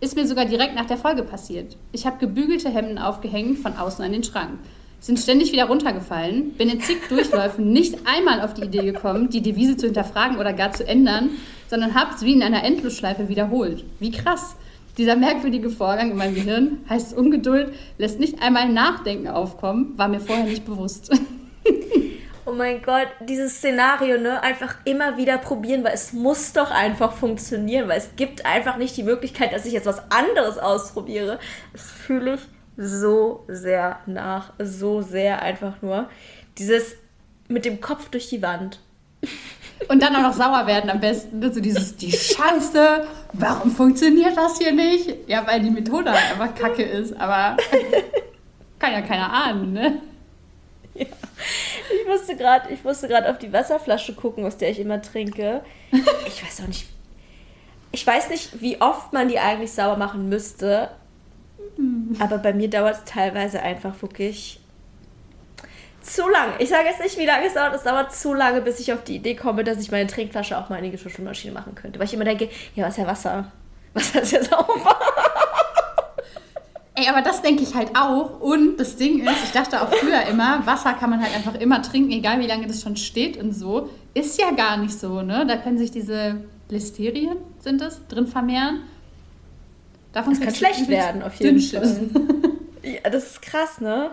[0.00, 1.76] Ist mir sogar direkt nach der Folge passiert.
[1.92, 4.58] Ich habe gebügelte Hemden aufgehängt von außen an den Schrank.
[5.00, 9.40] Sind ständig wieder runtergefallen, bin in zig Durchläufen nicht einmal auf die Idee gekommen, die
[9.40, 11.30] Devise zu hinterfragen oder gar zu ändern,
[11.68, 13.84] sondern habe es wie in einer Endlosschleife wiederholt.
[13.98, 14.56] Wie krass!
[14.98, 20.20] Dieser merkwürdige Vorgang in meinem Gehirn heißt Ungeduld, lässt nicht einmal Nachdenken aufkommen, war mir
[20.20, 21.10] vorher nicht bewusst.
[22.46, 24.42] Oh mein Gott, dieses Szenario, ne?
[24.42, 28.96] Einfach immer wieder probieren, weil es muss doch einfach funktionieren, weil es gibt einfach nicht
[28.96, 31.38] die Möglichkeit, dass ich jetzt was anderes ausprobiere.
[31.72, 32.40] Das fühle ich
[32.80, 34.52] so sehr nach.
[34.58, 36.08] So sehr einfach nur.
[36.58, 36.96] Dieses
[37.48, 38.80] mit dem Kopf durch die Wand.
[39.88, 41.38] Und dann auch noch sauer werden am besten.
[41.40, 41.52] ne?
[41.52, 45.28] So dieses, die Scheiße, warum funktioniert das hier nicht?
[45.28, 47.56] Ja, weil die Methode halt einfach kacke ist, aber
[48.78, 50.00] kann ja keiner ahnen, ne?
[50.94, 55.62] Ich musste gerade, ich musste gerade auf die Wasserflasche gucken, aus der ich immer trinke.
[56.26, 56.86] Ich weiß auch nicht.
[57.92, 60.90] Ich weiß nicht, wie oft man die eigentlich sauber machen müsste.
[62.18, 64.60] Aber bei mir dauert es teilweise einfach wirklich
[66.02, 66.54] zu lang.
[66.58, 67.74] Ich sage jetzt nicht, wie lange es dauert.
[67.74, 70.68] Es dauert zu lange, bis ich auf die Idee komme, dass ich meine Trinkflasche auch
[70.68, 71.98] mal in die Geschirrspülmaschine machen könnte.
[71.98, 73.52] Weil ich immer denke, ja, was ist ja Wasser?
[73.94, 74.98] Wasser ist ja sauber.
[76.94, 78.40] Ey, aber das denke ich halt auch.
[78.40, 81.80] Und das Ding ist, ich dachte auch früher immer, Wasser kann man halt einfach immer
[81.82, 83.88] trinken, egal wie lange das schon steht und so.
[84.12, 85.46] Ist ja gar nicht so, ne?
[85.46, 88.82] Da können sich diese Listerien, sind es, drin vermehren.
[90.12, 91.96] Davon Das kann schlecht werden, auf jeden Dünnschiss.
[92.82, 94.12] Ja, das ist krass, ne?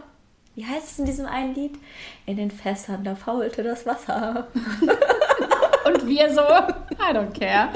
[0.56, 1.80] Wie heißt es in diesem einen Lied?
[2.26, 4.48] In den Fässern, da faulte das Wasser.
[5.86, 7.70] Und wir so, I don't care.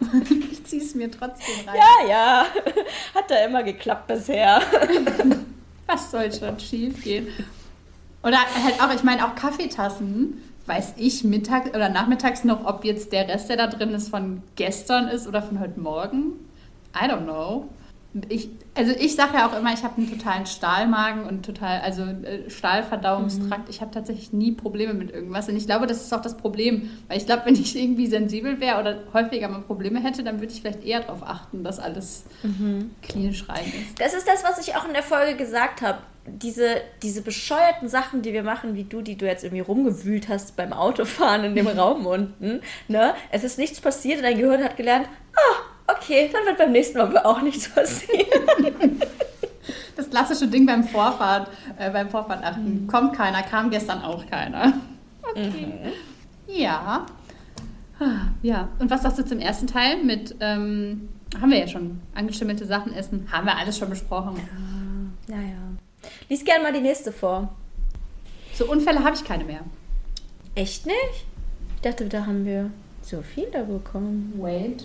[0.50, 1.76] Ich zieh's mir trotzdem rein.
[1.76, 2.46] Ja, ja.
[3.14, 4.62] Hat da immer geklappt bisher.
[5.86, 7.28] Was soll schon schief gehen?
[8.22, 13.12] Oder halt auch, ich meine, auch Kaffeetassen, weiß ich mittags oder nachmittags noch, ob jetzt
[13.12, 16.32] der Rest, der da drin ist, von gestern ist oder von heute Morgen.
[17.00, 17.68] I don't know.
[18.28, 22.02] Ich, also ich sage ja auch immer, ich habe einen totalen Stahlmagen und total, also
[22.02, 23.68] äh, Stahlverdauungstrakt.
[23.68, 25.48] Ich habe tatsächlich nie Probleme mit irgendwas.
[25.48, 26.90] Und ich glaube, das ist auch das Problem.
[27.06, 30.52] Weil ich glaube, wenn ich irgendwie sensibel wäre oder häufiger mal Probleme hätte, dann würde
[30.52, 32.24] ich vielleicht eher darauf achten, dass alles
[33.02, 34.00] klinisch rein ist.
[34.00, 35.98] Das ist das, was ich auch in der Folge gesagt habe.
[36.26, 40.56] Diese, diese bescheuerten Sachen, die wir machen, wie du, die du jetzt irgendwie rumgewühlt hast
[40.56, 42.60] beim Autofahren in dem Raum unten.
[42.88, 43.14] Ne?
[43.30, 46.98] Es ist nichts passiert und dein Gehirn hat gelernt, ah, okay, dann wird beim nächsten
[46.98, 49.00] Mal auch nichts passieren.
[49.96, 52.86] Das klassische Ding beim Vorfahrt, äh, beim Vorfahrt achten.
[52.86, 54.74] Kommt keiner, kam gestern auch keiner.
[55.30, 55.92] Okay.
[56.46, 57.04] Ja.
[58.00, 58.68] Ah, Ja.
[58.78, 62.94] Und was sagst du zum ersten Teil mit, ähm, haben wir ja schon, angeschimmelte Sachen
[62.94, 63.28] essen?
[63.30, 64.40] Haben wir alles schon besprochen.
[65.26, 65.56] Naja.
[66.30, 67.52] Lies gerne mal die nächste vor.
[68.54, 69.60] So Unfälle habe ich keine mehr.
[70.54, 71.26] Echt nicht?
[71.76, 72.70] Ich dachte, da haben wir
[73.02, 74.32] so viel da bekommen.
[74.38, 74.84] Wait.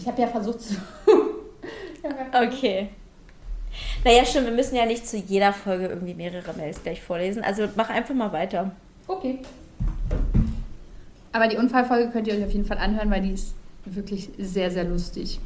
[0.00, 0.74] Ich habe ja versucht zu.
[2.32, 2.88] Okay.
[4.04, 7.44] Naja, stimmt, wir müssen ja nicht zu jeder Folge irgendwie mehrere Mails gleich vorlesen.
[7.44, 8.70] Also mach einfach mal weiter.
[9.06, 9.40] Okay.
[11.32, 14.70] Aber die Unfallfolge könnt ihr euch auf jeden Fall anhören, weil die ist wirklich sehr,
[14.70, 15.38] sehr lustig.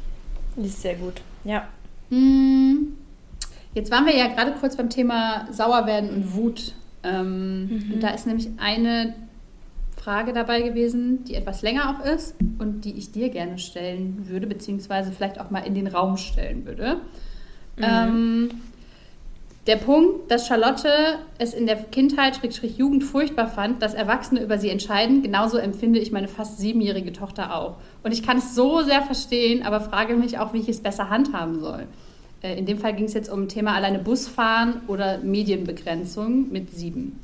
[0.55, 1.21] Die ist sehr gut.
[1.43, 1.67] Ja.
[2.09, 2.93] Mm,
[3.73, 6.73] Jetzt waren wir ja gerade kurz beim Thema Sauerwerden und Wut.
[7.03, 9.13] Ähm, Und da ist nämlich eine
[10.05, 14.45] Frage dabei gewesen, die etwas länger auch ist und die ich dir gerne stellen würde,
[14.45, 16.97] beziehungsweise vielleicht auch mal in den Raum stellen würde.
[17.77, 18.51] Ähm,
[19.65, 24.59] der Punkt, dass Charlotte es in der Kindheit, Schrägstrich Jugend furchtbar fand, dass Erwachsene über
[24.59, 27.77] sie entscheiden, genauso empfinde ich meine fast siebenjährige Tochter auch.
[28.03, 31.09] Und ich kann es so sehr verstehen, aber frage mich auch, wie ich es besser
[31.09, 31.87] handhaben soll.
[32.43, 37.19] Äh, in dem Fall ging es jetzt um Thema alleine Busfahren oder Medienbegrenzung mit sieben.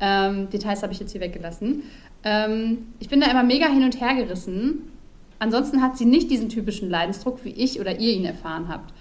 [0.00, 1.84] Ähm, Details habe ich jetzt hier weggelassen.
[2.24, 4.92] Ähm, ich bin da immer mega hin und her gerissen.
[5.38, 8.92] Ansonsten hat sie nicht diesen typischen Leidensdruck, wie ich oder ihr ihn erfahren habt.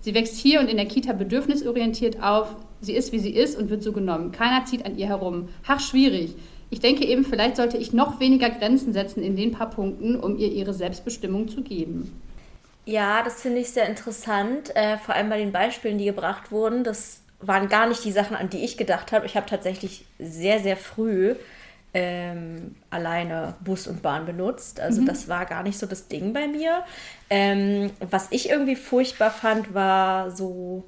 [0.00, 2.54] Sie wächst hier und in der Kita bedürfnisorientiert auf.
[2.80, 4.30] Sie ist, wie sie ist und wird so genommen.
[4.30, 5.48] Keiner zieht an ihr herum.
[5.66, 6.36] Ach, schwierig.
[6.70, 10.38] Ich denke eben, vielleicht sollte ich noch weniger Grenzen setzen in den paar Punkten, um
[10.38, 12.12] ihr ihre Selbstbestimmung zu geben.
[12.84, 16.84] Ja, das finde ich sehr interessant, äh, vor allem bei den Beispielen, die gebracht wurden.
[16.84, 19.26] Das waren gar nicht die Sachen, an die ich gedacht habe.
[19.26, 21.34] Ich habe tatsächlich sehr, sehr früh
[21.94, 24.80] ähm, alleine Bus und Bahn benutzt.
[24.80, 25.06] Also mhm.
[25.06, 26.84] das war gar nicht so das Ding bei mir.
[27.30, 30.84] Ähm, was ich irgendwie furchtbar fand, war so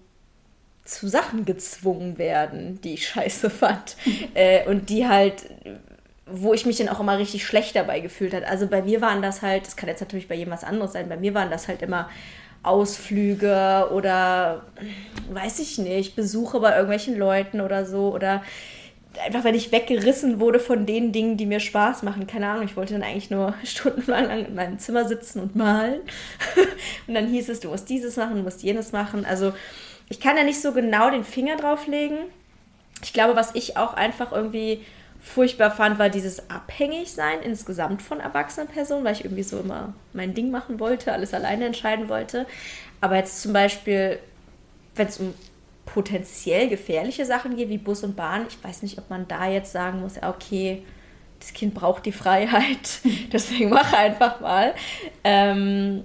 [0.85, 3.97] zu Sachen gezwungen werden, die ich scheiße fand.
[4.35, 5.47] äh, und die halt
[6.33, 8.47] wo ich mich dann auch immer richtig schlecht dabei gefühlt habe.
[8.47, 11.09] Also bei mir waren das halt, das kann jetzt natürlich bei jedem was anderes sein,
[11.09, 12.09] bei mir waren das halt immer
[12.63, 14.63] Ausflüge oder
[15.33, 18.43] weiß ich nicht, Besuche bei irgendwelchen Leuten oder so oder
[19.18, 22.27] einfach wenn ich weggerissen wurde von den Dingen, die mir Spaß machen.
[22.27, 26.01] Keine Ahnung, ich wollte dann eigentlich nur stundenlang in meinem Zimmer sitzen und malen.
[27.07, 29.25] und dann hieß es, du musst dieses machen, du musst jenes machen.
[29.25, 29.53] Also
[30.09, 32.18] ich kann ja nicht so genau den Finger drauf legen.
[33.03, 34.85] Ich glaube, was ich auch einfach irgendwie
[35.23, 40.35] furchtbar fand, war dieses Abhängigsein insgesamt von erwachsenen Personen, weil ich irgendwie so immer mein
[40.35, 42.46] Ding machen wollte, alles alleine entscheiden wollte.
[43.01, 44.18] Aber jetzt zum Beispiel,
[44.94, 45.35] wenn es um
[45.87, 49.73] potenziell gefährliche Sachen geht, wie Bus und Bahn, ich weiß nicht, ob man da jetzt
[49.73, 50.83] sagen muss, okay,
[51.40, 53.01] das Kind braucht die Freiheit,
[53.33, 54.75] deswegen mach einfach mal.
[55.25, 56.05] Ähm,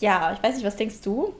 [0.00, 1.34] ja, ich weiß nicht, was denkst du?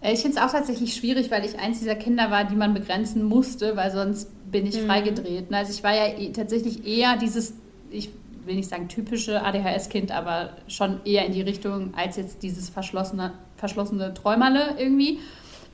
[0.00, 2.74] Äh, ich finde es auch tatsächlich schwierig, weil ich eins dieser Kinder war, die man
[2.74, 4.86] begrenzen musste, weil sonst bin ich mhm.
[4.86, 5.52] freigedreht.
[5.52, 7.54] Also ich war ja eh, tatsächlich eher dieses,
[7.90, 8.10] ich
[8.44, 13.32] will nicht sagen typische ADHS-Kind, aber schon eher in die Richtung als jetzt dieses verschlossene,
[13.56, 15.18] verschlossene Träumerle irgendwie.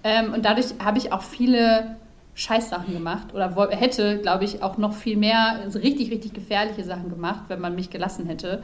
[0.07, 1.97] Ähm, und dadurch habe ich auch viele
[2.37, 7.47] Scheißsachen gemacht oder hätte, glaube ich, auch noch viel mehr richtig, richtig gefährliche Sachen gemacht,
[7.49, 8.62] wenn man mich gelassen hätte.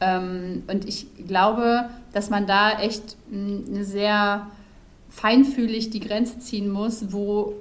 [0.00, 4.46] Ähm, und ich glaube, dass man da echt eine sehr
[5.10, 7.52] feinfühlig die Grenze ziehen muss, wo,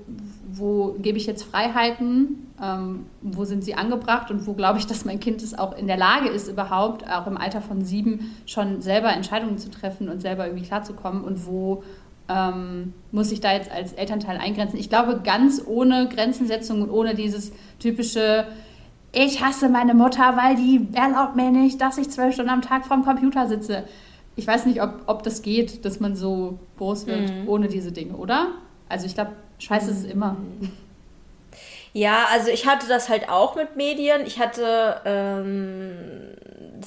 [0.50, 5.04] wo gebe ich jetzt Freiheiten, ähm, wo sind sie angebracht und wo glaube ich, dass
[5.04, 8.82] mein Kind es auch in der Lage ist, überhaupt auch im Alter von sieben schon
[8.82, 11.84] selber Entscheidungen zu treffen und selber irgendwie klarzukommen und wo
[12.30, 14.80] ähm, muss ich da jetzt als Elternteil eingrenzen.
[14.80, 18.48] Ich glaube, ganz ohne Grenzensetzung und ohne dieses typische,
[19.13, 22.86] ich hasse meine Mutter, weil die erlaubt mir nicht, dass ich zwölf Stunden am Tag
[22.86, 23.86] vorm Computer sitze.
[24.36, 27.50] Ich weiß nicht, ob, ob das geht, dass man so groß wird mhm.
[27.50, 28.50] ohne diese Dinge, oder?
[28.90, 30.38] Also ich glaube, scheiße ist es immer.
[31.94, 34.22] Ja, also ich hatte das halt auch mit Medien.
[34.28, 36.28] Ich hatte ähm,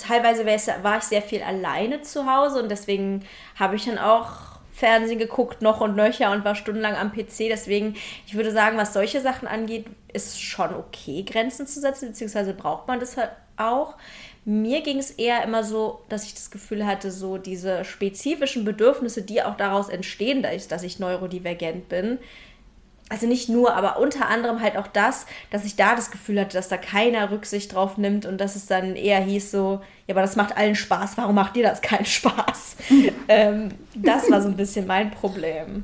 [0.01, 0.47] teilweise
[0.85, 3.25] war ich sehr viel alleine zu Hause und deswegen
[3.59, 4.50] habe ich dann auch
[4.81, 7.49] Fernsehen geguckt, noch und nöcher und war stundenlang am PC.
[7.51, 7.95] Deswegen,
[8.27, 12.89] ich würde sagen, was solche Sachen angeht, ist schon okay, Grenzen zu setzen, beziehungsweise braucht
[12.89, 13.97] man das halt auch.
[14.47, 19.23] Mir ging es eher immer so, dass ich das Gefühl hatte, so diese spezifischen Bedürfnisse,
[19.23, 22.19] die auch daraus entstehen, dass ich neurodivergent bin,
[23.11, 26.57] also nicht nur, aber unter anderem halt auch das, dass ich da das Gefühl hatte,
[26.57, 30.23] dass da keiner Rücksicht drauf nimmt und dass es dann eher hieß so, ja, aber
[30.23, 32.77] das macht allen Spaß, warum macht dir das keinen Spaß?
[33.29, 35.83] ähm, das war so ein bisschen mein Problem.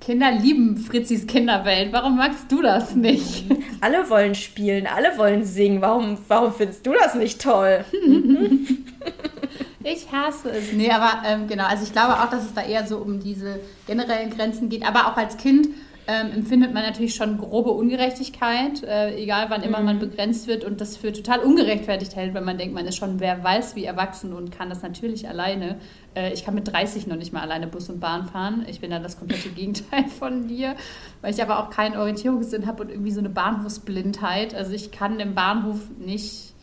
[0.00, 1.92] Kinder lieben Fritzis Kinderwelt.
[1.92, 3.44] Warum magst du das nicht?
[3.80, 5.80] Alle wollen spielen, alle wollen singen.
[5.80, 7.84] Warum, warum findest du das nicht toll?
[9.84, 10.72] ich hasse es.
[10.72, 13.60] Nee, aber ähm, genau, also ich glaube auch, dass es da eher so um diese
[13.86, 14.86] generellen Grenzen geht.
[14.86, 15.68] Aber auch als Kind
[16.10, 19.84] ähm, empfindet man natürlich schon grobe Ungerechtigkeit, äh, egal wann immer mhm.
[19.84, 23.20] man begrenzt wird und das für total ungerechtfertigt hält, wenn man denkt, man ist schon
[23.20, 25.76] wer weiß wie erwachsen und kann das natürlich alleine.
[26.16, 28.66] Äh, ich kann mit 30 noch nicht mal alleine Bus und Bahn fahren.
[28.68, 30.74] Ich bin da das komplette Gegenteil von dir,
[31.20, 34.52] weil ich aber auch keinen Orientierungssinn habe und irgendwie so eine Bahnhofsblindheit.
[34.52, 36.54] Also ich kann im Bahnhof nicht,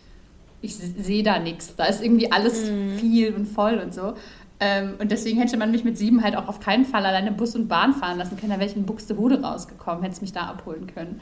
[0.61, 1.73] ich sehe da nichts.
[1.77, 2.97] Da ist irgendwie alles mhm.
[2.97, 4.13] viel und voll und so.
[4.59, 7.55] Ähm, und deswegen hätte man mich mit sieben halt auch auf keinen Fall alleine Bus
[7.55, 8.51] und Bahn fahren lassen können.
[8.51, 11.21] Da wäre ich in Buxtehude rausgekommen, hätte es mich da abholen können.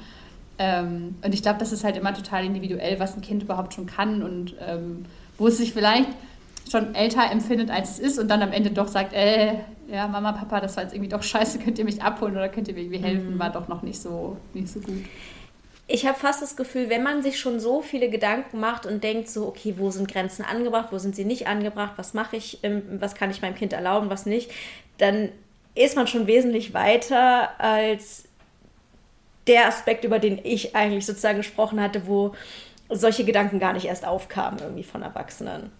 [0.57, 3.87] Ähm, und ich glaube, das ist halt immer total individuell, was ein Kind überhaupt schon
[3.87, 5.05] kann und ähm,
[5.37, 6.09] wo es sich vielleicht
[6.71, 9.55] schon älter empfindet, als es ist und dann am Ende doch sagt, äh,
[9.91, 12.69] ja, Mama, Papa, das war jetzt irgendwie doch scheiße, könnt ihr mich abholen oder könnt
[12.69, 13.39] ihr mir irgendwie helfen, mhm.
[13.39, 15.03] war doch noch nicht so, nicht so gut
[15.87, 19.29] ich habe fast das Gefühl, wenn man sich schon so viele Gedanken macht und denkt
[19.29, 22.59] so, okay, wo sind Grenzen angebracht, wo sind sie nicht angebracht, was mache ich,
[22.99, 24.49] was kann ich meinem Kind erlauben, was nicht,
[24.97, 25.29] dann
[25.75, 28.23] ist man schon wesentlich weiter als
[29.45, 32.33] der Aspekt, über den ich eigentlich sozusagen gesprochen hatte, wo
[32.89, 35.71] solche Gedanken gar nicht erst aufkamen irgendwie von Erwachsenen.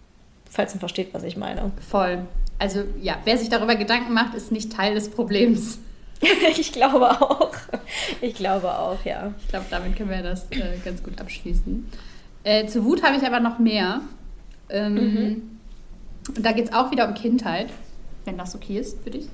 [0.48, 1.72] Falls man versteht, was ich meine.
[1.90, 2.26] Voll.
[2.58, 5.80] Also ja, wer sich darüber Gedanken macht, ist nicht Teil des Problems.
[6.58, 7.52] ich glaube auch.
[8.20, 9.34] Ich glaube auch, ja.
[9.40, 11.90] Ich glaube, damit können wir das äh, ganz gut abschließen.
[12.44, 14.00] Äh, zu Wut habe ich aber noch mehr.
[14.68, 15.42] Ähm, mhm.
[16.34, 17.68] Und da geht es auch wieder um Kindheit,
[18.24, 19.28] wenn das okay ist für dich.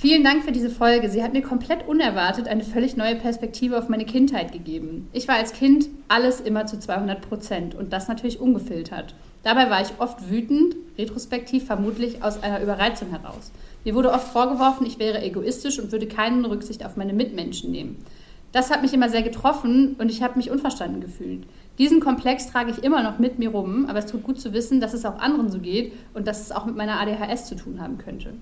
[0.00, 1.10] Vielen Dank für diese Folge.
[1.10, 5.10] Sie hat mir komplett unerwartet eine völlig neue Perspektive auf meine Kindheit gegeben.
[5.12, 9.14] Ich war als Kind alles immer zu 200 Prozent und das natürlich ungefiltert.
[9.42, 13.50] Dabei war ich oft wütend, retrospektiv vermutlich aus einer Überreizung heraus.
[13.84, 18.04] Mir wurde oft vorgeworfen, ich wäre egoistisch und würde keine Rücksicht auf meine Mitmenschen nehmen.
[18.52, 21.44] Das hat mich immer sehr getroffen und ich habe mich unverstanden gefühlt.
[21.78, 24.80] Diesen Komplex trage ich immer noch mit mir rum, aber es tut gut zu wissen,
[24.80, 27.80] dass es auch anderen so geht und dass es auch mit meiner ADHS zu tun
[27.80, 28.34] haben könnte.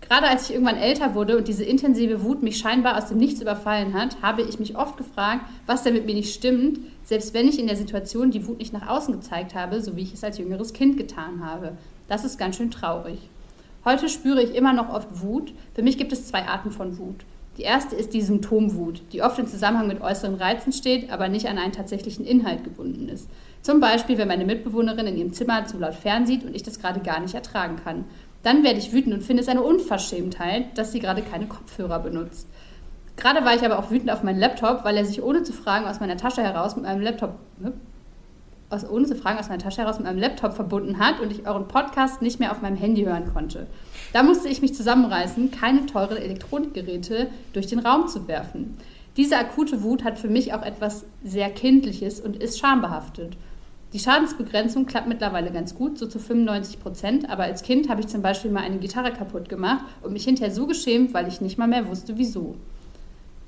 [0.00, 3.40] Gerade als ich irgendwann älter wurde und diese intensive Wut mich scheinbar aus dem Nichts
[3.40, 7.48] überfallen hat, habe ich mich oft gefragt, was denn mit mir nicht stimmt, selbst wenn
[7.48, 10.24] ich in der Situation die Wut nicht nach außen gezeigt habe, so wie ich es
[10.24, 11.78] als jüngeres Kind getan habe.
[12.06, 13.18] Das ist ganz schön traurig.
[13.84, 15.52] Heute spüre ich immer noch oft Wut.
[15.74, 17.26] Für mich gibt es zwei Arten von Wut.
[17.58, 21.48] Die erste ist die Symptomwut, die oft im Zusammenhang mit äußeren Reizen steht, aber nicht
[21.48, 23.28] an einen tatsächlichen Inhalt gebunden ist.
[23.60, 27.00] Zum Beispiel, wenn meine Mitbewohnerin in ihrem Zimmer zu laut fernsieht und ich das gerade
[27.00, 28.06] gar nicht ertragen kann.
[28.42, 32.48] Dann werde ich wütend und finde es eine Unverschämtheit, dass sie gerade keine Kopfhörer benutzt.
[33.16, 35.86] Gerade war ich aber auch wütend auf meinen Laptop, weil er sich ohne zu fragen
[35.86, 37.72] aus meiner Tasche heraus mit meinem Laptop ne,
[38.74, 41.46] aus, ohne zu fragen aus meiner Tasche heraus mit meinem Laptop verbunden hat und ich
[41.46, 43.66] euren Podcast nicht mehr auf meinem Handy hören konnte.
[44.12, 48.76] Da musste ich mich zusammenreißen, keine teuren Elektronikgeräte durch den Raum zu werfen.
[49.16, 53.36] Diese akute Wut hat für mich auch etwas sehr Kindliches und ist schambehaftet.
[53.92, 58.08] Die Schadensbegrenzung klappt mittlerweile ganz gut, so zu 95 Prozent, aber als Kind habe ich
[58.08, 61.58] zum Beispiel mal eine Gitarre kaputt gemacht und mich hinterher so geschämt, weil ich nicht
[61.58, 62.56] mal mehr wusste, wieso.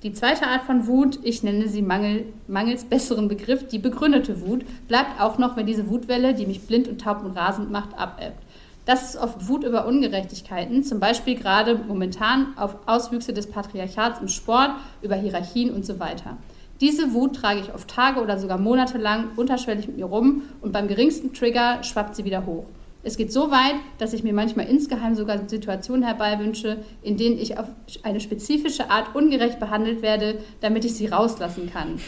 [0.07, 4.65] Die zweite Art von Wut, ich nenne sie Mangel, mangels besseren Begriff, die begründete Wut,
[4.87, 8.41] bleibt auch noch, wenn diese Wutwelle, die mich blind und taub und rasend macht, abebbt.
[8.85, 14.29] Das ist oft Wut über Ungerechtigkeiten, zum Beispiel gerade momentan auf Auswüchse des Patriarchats im
[14.29, 14.71] Sport,
[15.03, 16.37] über Hierarchien und so weiter.
[16.81, 20.71] Diese Wut trage ich oft Tage oder sogar Monate lang unterschwellig mit mir rum und
[20.71, 22.67] beim geringsten Trigger schwappt sie wieder hoch.
[23.07, 27.57] Es geht so weit, dass ich mir manchmal insgeheim sogar Situationen herbeiwünsche, in denen ich
[27.57, 27.69] auf
[28.03, 32.01] eine spezifische Art ungerecht behandelt werde, damit ich sie rauslassen kann.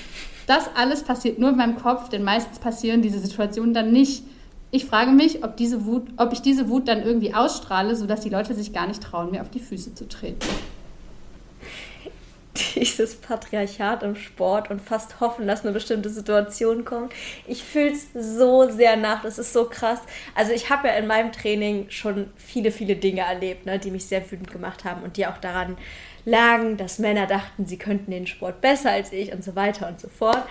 [0.48, 4.24] Das alles passiert nur in meinem Kopf, denn meistens passieren diese Situationen dann nicht.
[4.72, 8.30] Ich frage mich, ob, diese Wut, ob ich diese Wut dann irgendwie ausstrahle, sodass die
[8.30, 10.48] Leute sich gar nicht trauen, mir auf die Füße zu treten
[12.74, 17.12] dieses Patriarchat im Sport und fast hoffen, dass eine bestimmte Situation kommt.
[17.46, 20.00] Ich fühle es so sehr nach, das ist so krass.
[20.34, 24.06] Also ich habe ja in meinem Training schon viele, viele Dinge erlebt, ne, die mich
[24.06, 25.76] sehr wütend gemacht haben und die auch daran
[26.24, 30.00] lagen, dass Männer dachten, sie könnten den Sport besser als ich und so weiter und
[30.00, 30.42] so fort.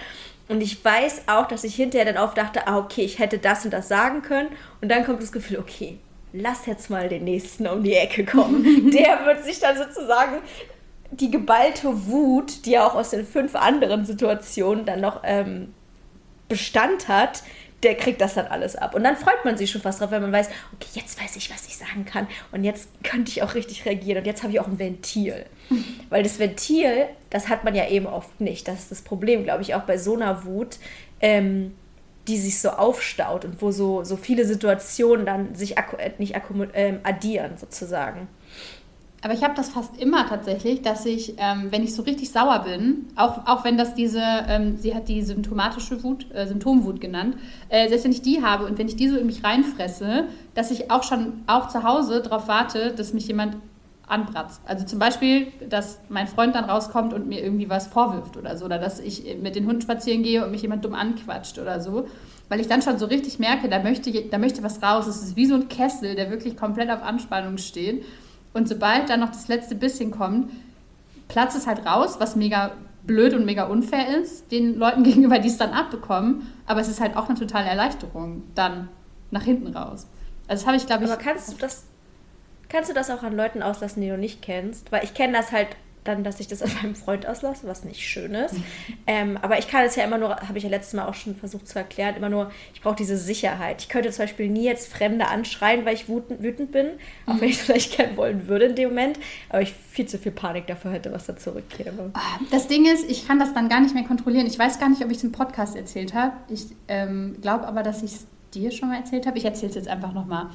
[0.50, 3.66] Und ich weiß auch, dass ich hinterher dann oft dachte, ah, okay, ich hätte das
[3.66, 4.50] und das sagen können.
[4.82, 6.00] Und dann kommt das Gefühl, okay,
[6.34, 8.64] lass jetzt mal den nächsten um die Ecke kommen.
[8.92, 10.38] Der wird sich dann sozusagen
[11.12, 15.74] die geballte Wut, die ja auch aus den fünf anderen Situationen dann noch ähm,
[16.48, 17.44] Bestand hat,
[17.84, 18.96] der kriegt das dann alles ab.
[18.96, 21.52] Und dann freut man sich schon fast drauf, wenn man weiß, okay, jetzt weiß ich,
[21.54, 22.28] was ich sagen kann.
[22.52, 24.20] Und jetzt könnte ich auch richtig reagieren.
[24.20, 25.46] Und jetzt habe ich auch ein Ventil.
[26.10, 28.68] Weil das Ventil, das hat man ja eben oft nicht.
[28.68, 30.78] Das ist das Problem, glaube ich, auch bei so einer Wut,
[31.20, 31.76] ähm,
[32.28, 36.36] die sich so aufstaut und wo so, so viele Situationen dann sich akku äh, nicht
[36.36, 38.28] akku äh, addieren, sozusagen.
[39.28, 42.60] Aber ich habe das fast immer tatsächlich, dass ich, ähm, wenn ich so richtig sauer
[42.60, 47.36] bin, auch, auch wenn das diese, ähm, sie hat die symptomatische Wut, äh, Symptomwut genannt,
[47.68, 50.72] äh, selbst wenn ich die habe und wenn ich die so in mich reinfresse, dass
[50.72, 53.58] ich auch schon auch zu Hause darauf warte, dass mich jemand
[54.08, 54.62] anbratzt.
[54.66, 58.64] Also zum Beispiel, dass mein Freund dann rauskommt und mir irgendwie was vorwirft oder so,
[58.64, 62.08] oder dass ich mit den Hunden spazieren gehe und mich jemand dumm anquatscht oder so.
[62.48, 65.06] Weil ich dann schon so richtig merke, da möchte, da möchte was raus.
[65.06, 68.06] Es ist wie so ein Kessel, der wirklich komplett auf Anspannung steht.
[68.58, 70.52] Und sobald dann noch das letzte bisschen kommt,
[71.28, 72.72] platzt es halt raus, was mega
[73.04, 76.52] blöd und mega unfair ist, den Leuten gegenüber, die es dann abbekommen.
[76.66, 78.90] Aber es ist halt auch eine totale Erleichterung, dann
[79.30, 80.08] nach hinten raus.
[80.48, 81.12] Also das habe ich, glaube ich.
[81.12, 81.84] Aber kannst du das,
[82.68, 84.92] kannst du das auch an Leuten auslassen, die du nicht kennst?
[84.92, 85.68] Weil ich kenne das halt
[86.08, 88.56] dann, dass ich das an meinem Freund auslasse, was nicht schön ist.
[89.06, 91.36] Ähm, aber ich kann es ja immer nur, habe ich ja letztes Mal auch schon
[91.36, 93.82] versucht zu erklären, immer nur, ich brauche diese Sicherheit.
[93.82, 96.88] Ich könnte zum Beispiel nie jetzt Fremde anschreien, weil ich wütend, wütend bin,
[97.26, 97.42] auch mhm.
[97.42, 100.32] wenn ich es vielleicht gerne wollen würde in dem Moment, aber ich viel zu viel
[100.32, 102.12] Panik dafür hätte, was da zurückkäme.
[102.14, 102.20] Ah,
[102.52, 104.46] das Ding ist, ich kann das dann gar nicht mehr kontrollieren.
[104.46, 106.34] Ich weiß gar nicht, ob ich es im Podcast erzählt habe.
[106.50, 109.38] Ich ähm, glaube aber, dass ich es dir schon mal erzählt habe.
[109.38, 110.48] Ich erzähle es jetzt einfach nochmal.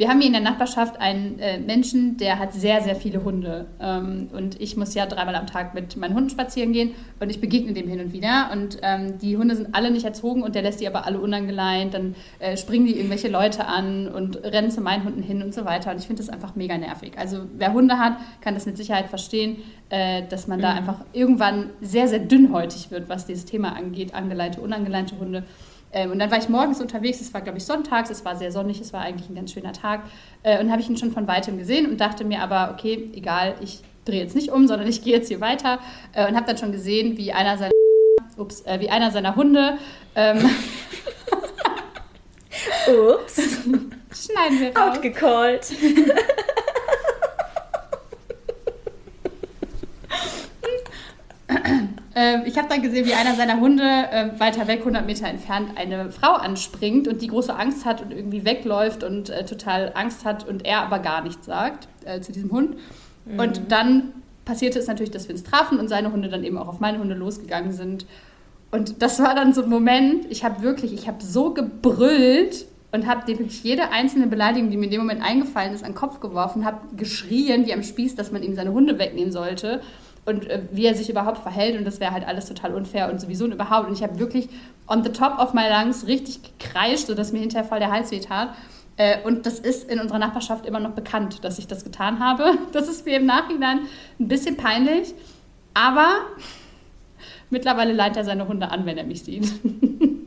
[0.00, 3.66] Wir haben hier in der Nachbarschaft einen äh, Menschen, der hat sehr, sehr viele Hunde.
[3.78, 7.38] Ähm, und ich muss ja dreimal am Tag mit meinen Hunden spazieren gehen und ich
[7.38, 8.48] begegne dem hin und wieder.
[8.50, 11.92] Und ähm, die Hunde sind alle nicht erzogen und der lässt die aber alle unangeleint.
[11.92, 15.66] Dann äh, springen die irgendwelche Leute an und rennen zu meinen Hunden hin und so
[15.66, 15.90] weiter.
[15.90, 17.18] Und ich finde das einfach mega nervig.
[17.18, 19.58] Also wer Hunde hat, kann das mit Sicherheit verstehen,
[19.90, 20.78] äh, dass man da mhm.
[20.78, 25.44] einfach irgendwann sehr, sehr dünnhäutig wird, was dieses Thema angeht, angeleinte, unangeleinte Hunde.
[25.92, 28.52] Ähm, und dann war ich morgens unterwegs, es war, glaube ich, sonntags, es war sehr
[28.52, 30.02] sonnig, es war eigentlich ein ganz schöner Tag.
[30.42, 33.56] Äh, und habe ich ihn schon von weitem gesehen und dachte mir aber, okay, egal,
[33.60, 35.78] ich drehe jetzt nicht um, sondern ich gehe jetzt hier weiter.
[36.12, 37.72] Äh, und habe dann schon gesehen, wie einer seiner,
[38.36, 39.78] ups, äh, wie einer seiner Hunde.
[40.14, 40.38] Ähm,
[42.88, 43.36] ups.
[44.12, 44.96] Schneiden wir raus.
[44.96, 45.72] Outgecallt.
[52.20, 55.70] Ähm, ich habe dann gesehen, wie einer seiner Hunde äh, weiter weg, 100 Meter entfernt,
[55.76, 60.26] eine Frau anspringt und die große Angst hat und irgendwie wegläuft und äh, total Angst
[60.26, 62.76] hat und er aber gar nichts sagt äh, zu diesem Hund.
[63.24, 63.38] Mhm.
[63.38, 64.12] Und dann
[64.44, 66.98] passierte es natürlich, dass wir uns trafen und seine Hunde dann eben auch auf meine
[66.98, 68.04] Hunde losgegangen sind.
[68.70, 73.06] Und das war dann so ein Moment, ich habe wirklich, ich habe so gebrüllt und
[73.06, 75.96] habe dem wirklich jede einzelne Beleidigung, die mir in dem Moment eingefallen ist, an den
[75.96, 79.80] Kopf geworfen, habe geschrien wie am Spieß, dass man ihm seine Hunde wegnehmen sollte
[80.30, 83.20] und äh, wie er sich überhaupt verhält und das wäre halt alles total unfair und
[83.20, 83.88] sowieso und überhaupt.
[83.88, 84.48] Und ich habe wirklich
[84.86, 88.20] on the top of my lungs richtig gekreischt, sodass mir hinterher voll der Hals weh
[88.20, 88.54] tat.
[88.96, 92.58] Äh, und das ist in unserer Nachbarschaft immer noch bekannt, dass ich das getan habe.
[92.72, 93.80] Das ist mir im Nachhinein
[94.18, 95.14] ein bisschen peinlich,
[95.74, 96.08] aber
[97.50, 99.50] mittlerweile leitet er seine Hunde an, wenn er mich sieht.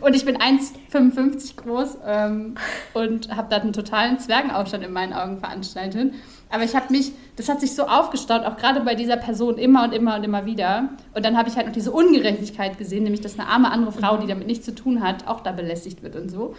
[0.00, 2.54] Und ich bin 1,55 groß ähm,
[2.94, 6.14] und habe da einen totalen Zwergenaufstand in meinen Augen veranstaltet.
[6.54, 9.82] Aber ich habe mich, das hat sich so aufgestaut, auch gerade bei dieser Person immer
[9.82, 10.90] und immer und immer wieder.
[11.12, 14.18] Und dann habe ich halt noch diese Ungerechtigkeit gesehen, nämlich dass eine arme andere Frau,
[14.18, 16.54] die damit nichts zu tun hat, auch da belästigt wird und so.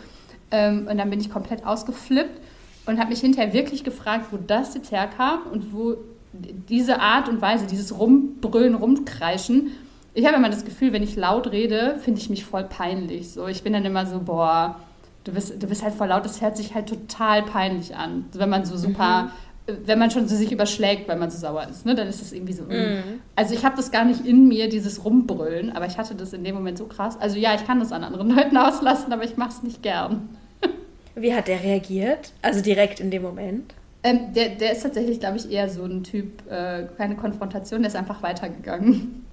[0.51, 2.41] Ähm, und dann bin ich komplett ausgeflippt
[2.87, 5.95] und habe mich hinterher wirklich gefragt, wo das jetzt herkam und wo
[6.33, 9.71] diese Art und Weise, dieses Rumbrüllen, Rumkreischen.
[10.13, 13.31] Ich habe immer das Gefühl, wenn ich laut rede, finde ich mich voll peinlich.
[13.31, 14.77] So, ich bin dann immer so, boah,
[15.23, 18.25] du bist, du bist halt voll laut, das hört sich halt total peinlich an.
[18.33, 21.67] Wenn man so super mhm wenn man schon so sich überschlägt, weil man so sauer
[21.69, 22.63] ist, ne, dann ist das irgendwie so.
[22.63, 23.19] Mm.
[23.35, 26.43] Also ich habe das gar nicht in mir, dieses Rumbrüllen, aber ich hatte das in
[26.43, 27.17] dem Moment so krass.
[27.19, 30.29] Also ja, ich kann das an anderen Leuten auslassen, aber ich mache es nicht gern.
[31.15, 32.31] Wie hat der reagiert?
[32.41, 33.73] Also direkt in dem Moment?
[34.03, 37.89] Ähm, der, der ist tatsächlich, glaube ich, eher so ein Typ, äh, keine Konfrontation, der
[37.89, 39.25] ist einfach weitergegangen.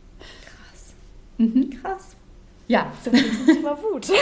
[0.46, 0.94] Krass.
[1.36, 1.70] Mhm.
[1.82, 2.16] Krass.
[2.68, 2.90] Ja.
[3.04, 4.06] So viel zum Thema Wut.
[4.06, 4.14] so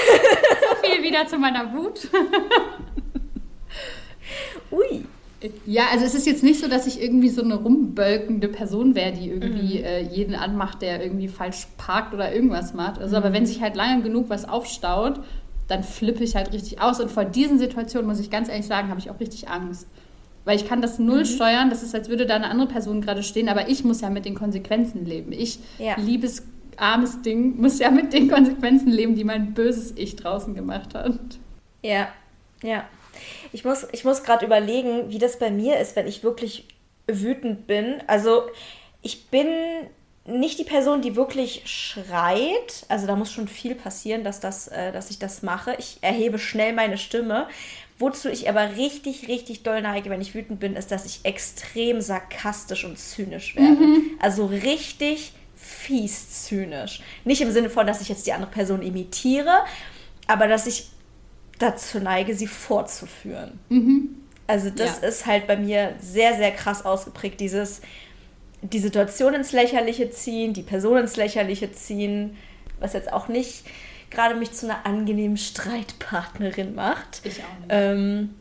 [0.82, 2.08] viel wieder zu meiner Wut.
[4.72, 5.04] Ui.
[5.64, 9.12] Ja, also es ist jetzt nicht so, dass ich irgendwie so eine rumbölkende Person wäre,
[9.12, 9.84] die irgendwie mhm.
[9.84, 13.00] äh, jeden anmacht, der irgendwie falsch parkt oder irgendwas macht.
[13.00, 13.22] Also, mhm.
[13.22, 15.20] aber wenn sich halt lange genug was aufstaut,
[15.66, 17.00] dann flippe ich halt richtig aus.
[17.00, 19.86] Und vor diesen Situationen, muss ich ganz ehrlich sagen, habe ich auch richtig Angst.
[20.44, 21.26] Weil ich kann das null mhm.
[21.26, 21.70] steuern.
[21.70, 24.26] Das ist, als würde da eine andere Person gerade stehen, aber ich muss ja mit
[24.26, 25.32] den Konsequenzen leben.
[25.32, 25.96] Ich, ja.
[25.96, 26.42] liebes,
[26.76, 31.18] armes Ding, muss ja mit den Konsequenzen leben, die mein böses Ich draußen gemacht hat.
[31.82, 32.08] Ja,
[32.62, 32.84] ja.
[33.52, 36.68] Ich muss, ich muss gerade überlegen, wie das bei mir ist, wenn ich wirklich
[37.06, 38.02] wütend bin.
[38.06, 38.42] Also
[39.02, 39.48] ich bin
[40.26, 42.84] nicht die Person, die wirklich schreit.
[42.88, 45.74] Also da muss schon viel passieren, dass, das, äh, dass ich das mache.
[45.78, 47.48] Ich erhebe schnell meine Stimme.
[47.98, 52.00] Wozu ich aber richtig, richtig doll neige, wenn ich wütend bin, ist, dass ich extrem
[52.00, 53.82] sarkastisch und zynisch werde.
[53.82, 54.10] Mhm.
[54.20, 57.02] Also richtig fies zynisch.
[57.24, 59.64] Nicht im Sinne von, dass ich jetzt die andere Person imitiere,
[60.26, 60.86] aber dass ich
[61.60, 63.60] dazu neige, sie fortzuführen.
[63.68, 64.16] Mhm.
[64.46, 65.08] Also das ja.
[65.08, 67.82] ist halt bei mir sehr, sehr krass ausgeprägt, dieses
[68.62, 72.36] die Situation ins Lächerliche ziehen, die Person ins Lächerliche ziehen,
[72.78, 73.64] was jetzt auch nicht
[74.10, 77.20] gerade mich zu einer angenehmen Streitpartnerin macht.
[77.24, 77.68] Ich auch nicht.
[77.68, 78.34] Ähm,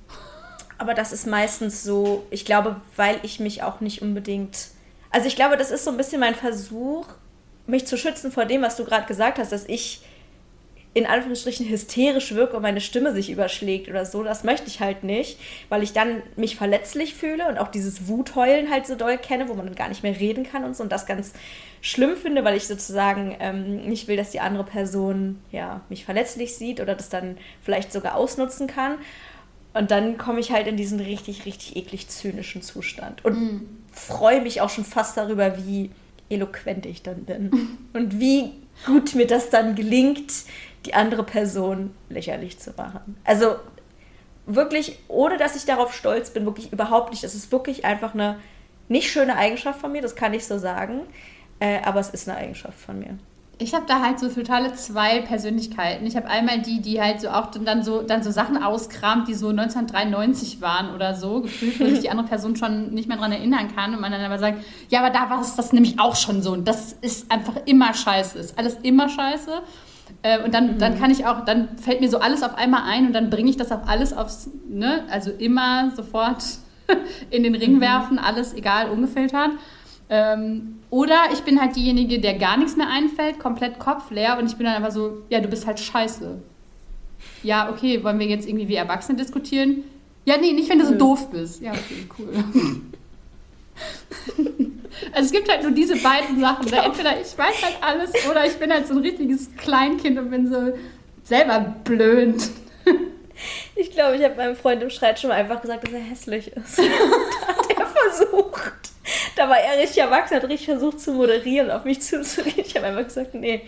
[0.78, 4.70] aber das ist meistens so, ich glaube, weil ich mich auch nicht unbedingt.
[5.12, 7.06] Also ich glaube, das ist so ein bisschen mein Versuch,
[7.68, 10.02] mich zu schützen vor dem, was du gerade gesagt hast, dass ich
[10.96, 14.24] in Anführungsstrichen hysterisch wirke und meine Stimme sich überschlägt oder so.
[14.24, 18.72] Das möchte ich halt nicht, weil ich dann mich verletzlich fühle und auch dieses Wutheulen
[18.72, 20.92] halt so doll kenne, wo man dann gar nicht mehr reden kann und so und
[20.92, 21.34] das ganz
[21.82, 26.56] schlimm finde, weil ich sozusagen ähm, nicht will, dass die andere Person ja mich verletzlich
[26.56, 28.98] sieht oder das dann vielleicht sogar ausnutzen kann.
[29.76, 33.70] Und dann komme ich halt in diesen richtig, richtig eklig zynischen Zustand und mhm.
[33.92, 35.92] freue mich auch schon fast darüber, wie
[36.30, 38.52] eloquent ich dann bin und wie
[38.86, 40.32] gut mir das dann gelingt,
[40.86, 43.18] die andere Person lächerlich zu machen.
[43.26, 43.56] Also
[44.46, 47.24] wirklich, ohne dass ich darauf stolz bin, wirklich überhaupt nicht.
[47.24, 48.38] Das ist wirklich einfach eine
[48.88, 51.02] nicht schöne Eigenschaft von mir, das kann ich so sagen.
[51.60, 53.18] Äh, aber es ist eine Eigenschaft von mir.
[53.62, 56.08] Ich habe da halt so totale zwei Persönlichkeiten.
[56.08, 59.34] Ich habe einmal die, die halt so auch dann so, dann so Sachen auskramt, die
[59.34, 63.34] so 1993 waren oder so, gefühlt, wo sich die andere Person schon nicht mehr daran
[63.34, 66.16] erinnern kann und man dann aber sagt, ja, aber da war es das nämlich auch
[66.16, 69.62] schon so und das ist einfach immer scheiße, ist alles immer scheiße.
[70.22, 70.80] Äh, und dann, mhm.
[70.80, 73.50] dann kann ich auch, dann fällt mir so alles auf einmal ein und dann bringe
[73.50, 76.44] ich das auch alles aufs, ne, also immer sofort
[77.30, 77.82] in den Ring mhm.
[77.82, 79.52] werfen, alles egal, ungefiltert.
[80.10, 84.56] Ähm, oder ich bin halt diejenige, der gar nichts mehr einfällt, komplett kopfleer und ich
[84.58, 86.42] bin dann einfach so, ja, du bist halt scheiße.
[87.44, 89.84] Ja, okay, wollen wir jetzt irgendwie wie Erwachsene diskutieren?
[90.26, 91.62] Ja, nee, nicht, wenn du so doof bist.
[91.62, 92.30] Ja, okay, cool.
[95.14, 96.66] also es gibt halt nur diese beiden Sachen.
[96.66, 96.84] Genau.
[96.84, 100.52] Entweder ich weiß halt alles oder ich bin halt so ein richtiges Kleinkind und bin
[100.52, 100.78] so
[101.24, 102.42] selber blöd.
[103.76, 106.48] Ich glaube, ich habe meinem Freund im Streit schon mal einfach gesagt, dass er hässlich
[106.48, 106.80] ist.
[106.80, 108.90] Und hat er versucht
[109.40, 112.64] da war er richtig erwachsen, hat richtig versucht zu moderieren, auf mich zuzureden.
[112.66, 113.62] Ich habe einfach gesagt, nee,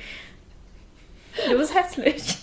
[1.50, 2.38] du bist hässlich.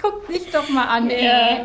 [0.00, 1.64] Guck dich doch mal an, ey.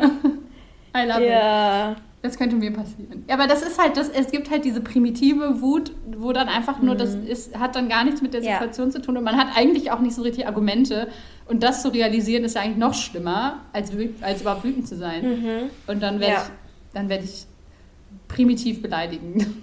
[0.96, 1.92] I love ja.
[1.92, 1.98] it.
[2.26, 3.24] Das könnte mir passieren.
[3.28, 6.82] Ja, aber das ist halt, das, es gibt halt diese primitive Wut, wo dann einfach
[6.82, 6.98] nur, mhm.
[6.98, 8.92] das ist, hat dann gar nichts mit der Situation ja.
[8.94, 11.06] zu tun und man hat eigentlich auch nicht so richtig Argumente.
[11.46, 15.22] Und das zu realisieren, ist ja eigentlich noch schlimmer, als, als überhaupt wütend zu sein.
[15.22, 15.70] Mhm.
[15.86, 16.42] Und dann werde ja.
[16.42, 17.46] ich, dann werde ich
[18.26, 19.62] primitiv beleidigen.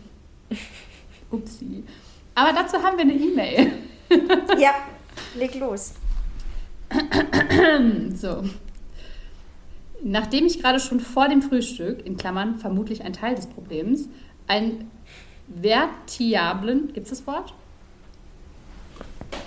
[1.31, 1.83] Upsi.
[2.33, 3.73] Aber dazu haben wir eine E-Mail.
[4.57, 4.73] ja,
[5.35, 5.95] leg los.
[8.15, 8.43] so.
[10.05, 14.09] Nachdem ich gerade schon vor dem Frühstück, in Klammern vermutlich ein Teil des Problems,
[14.47, 14.91] einen
[15.61, 17.53] vertiablen, gibt es das Wort?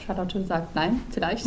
[0.06, 1.46] Charlotte sagt nein, vielleicht.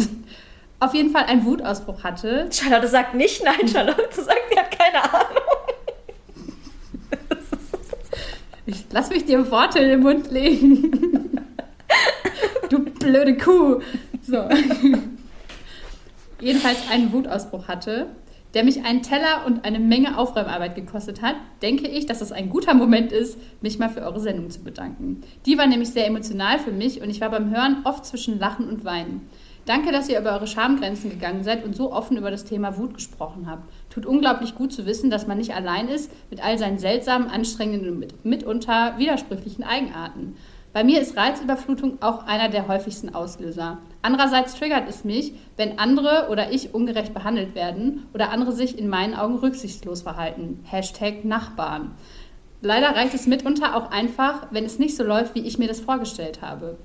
[0.80, 2.50] Auf jeden Fall einen Wutausbruch hatte.
[2.52, 5.44] Charlotte sagt nicht nein, Charlotte sagt, sie hat keine Ahnung.
[8.68, 10.92] Ich lass mich dir Worte in den Mund legen.
[12.70, 13.82] du blöde Kuh.
[14.22, 14.48] So.
[16.40, 18.06] Jedenfalls einen Wutausbruch hatte,
[18.54, 22.50] der mich einen Teller und eine Menge Aufräumarbeit gekostet hat, denke ich, dass es ein
[22.50, 25.22] guter Moment ist, mich mal für eure Sendung zu bedanken.
[25.46, 28.68] Die war nämlich sehr emotional für mich und ich war beim Hören oft zwischen Lachen
[28.68, 29.30] und Weinen.
[29.66, 32.96] Danke, dass ihr über eure Schamgrenzen gegangen seid und so offen über das Thema Wut
[32.96, 33.72] gesprochen habt.
[33.92, 37.90] Tut unglaublich gut zu wissen, dass man nicht allein ist mit all seinen seltsamen, anstrengenden
[37.92, 40.38] und mitunter widersprüchlichen Eigenarten.
[40.72, 43.80] Bei mir ist Reizüberflutung auch einer der häufigsten Auslöser.
[44.04, 48.88] Andererseits triggert es mich, wenn andere oder ich ungerecht behandelt werden oder andere sich in
[48.88, 50.60] meinen Augen rücksichtslos verhalten.
[50.66, 51.96] Hashtag Nachbarn.
[52.62, 55.80] Leider reicht es mitunter auch einfach, wenn es nicht so läuft, wie ich mir das
[55.80, 56.78] vorgestellt habe.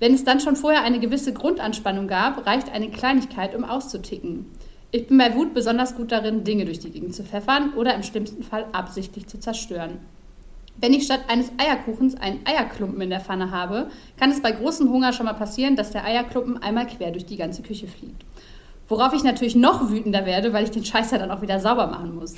[0.00, 4.46] Wenn es dann schon vorher eine gewisse Grundanspannung gab, reicht eine Kleinigkeit, um auszuticken.
[4.90, 8.02] Ich bin bei Wut besonders gut darin, Dinge durch die Gegend zu pfeffern oder im
[8.02, 9.98] schlimmsten Fall absichtlich zu zerstören.
[10.80, 14.88] Wenn ich statt eines Eierkuchens einen Eierklumpen in der Pfanne habe, kann es bei großem
[14.90, 18.24] Hunger schon mal passieren, dass der Eierklumpen einmal quer durch die ganze Küche fliegt.
[18.88, 22.14] Worauf ich natürlich noch wütender werde, weil ich den Scheißer dann auch wieder sauber machen
[22.14, 22.34] muss.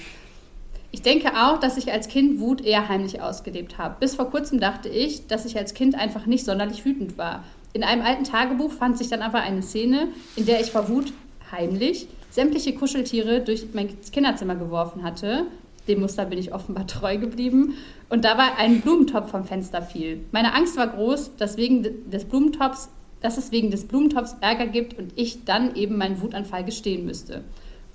[0.91, 3.97] Ich denke auch, dass ich als Kind Wut eher heimlich ausgelebt habe.
[4.01, 7.45] Bis vor kurzem dachte ich, dass ich als Kind einfach nicht sonderlich wütend war.
[7.73, 11.13] In einem alten Tagebuch fand sich dann aber eine Szene, in der ich vor Wut
[11.53, 15.47] heimlich sämtliche Kuscheltiere durch mein Kinderzimmer geworfen hatte.
[15.89, 17.75] Dem Muster bin ich offenbar treu geblieben.
[18.11, 20.25] Und dabei ein Blumentopf vom Fenster fiel.
[20.33, 22.91] Meine Angst war groß, dass, wegen des Blumentopfs,
[23.21, 27.45] dass es wegen des Blumentopfs Ärger gibt und ich dann eben meinen Wutanfall gestehen müsste.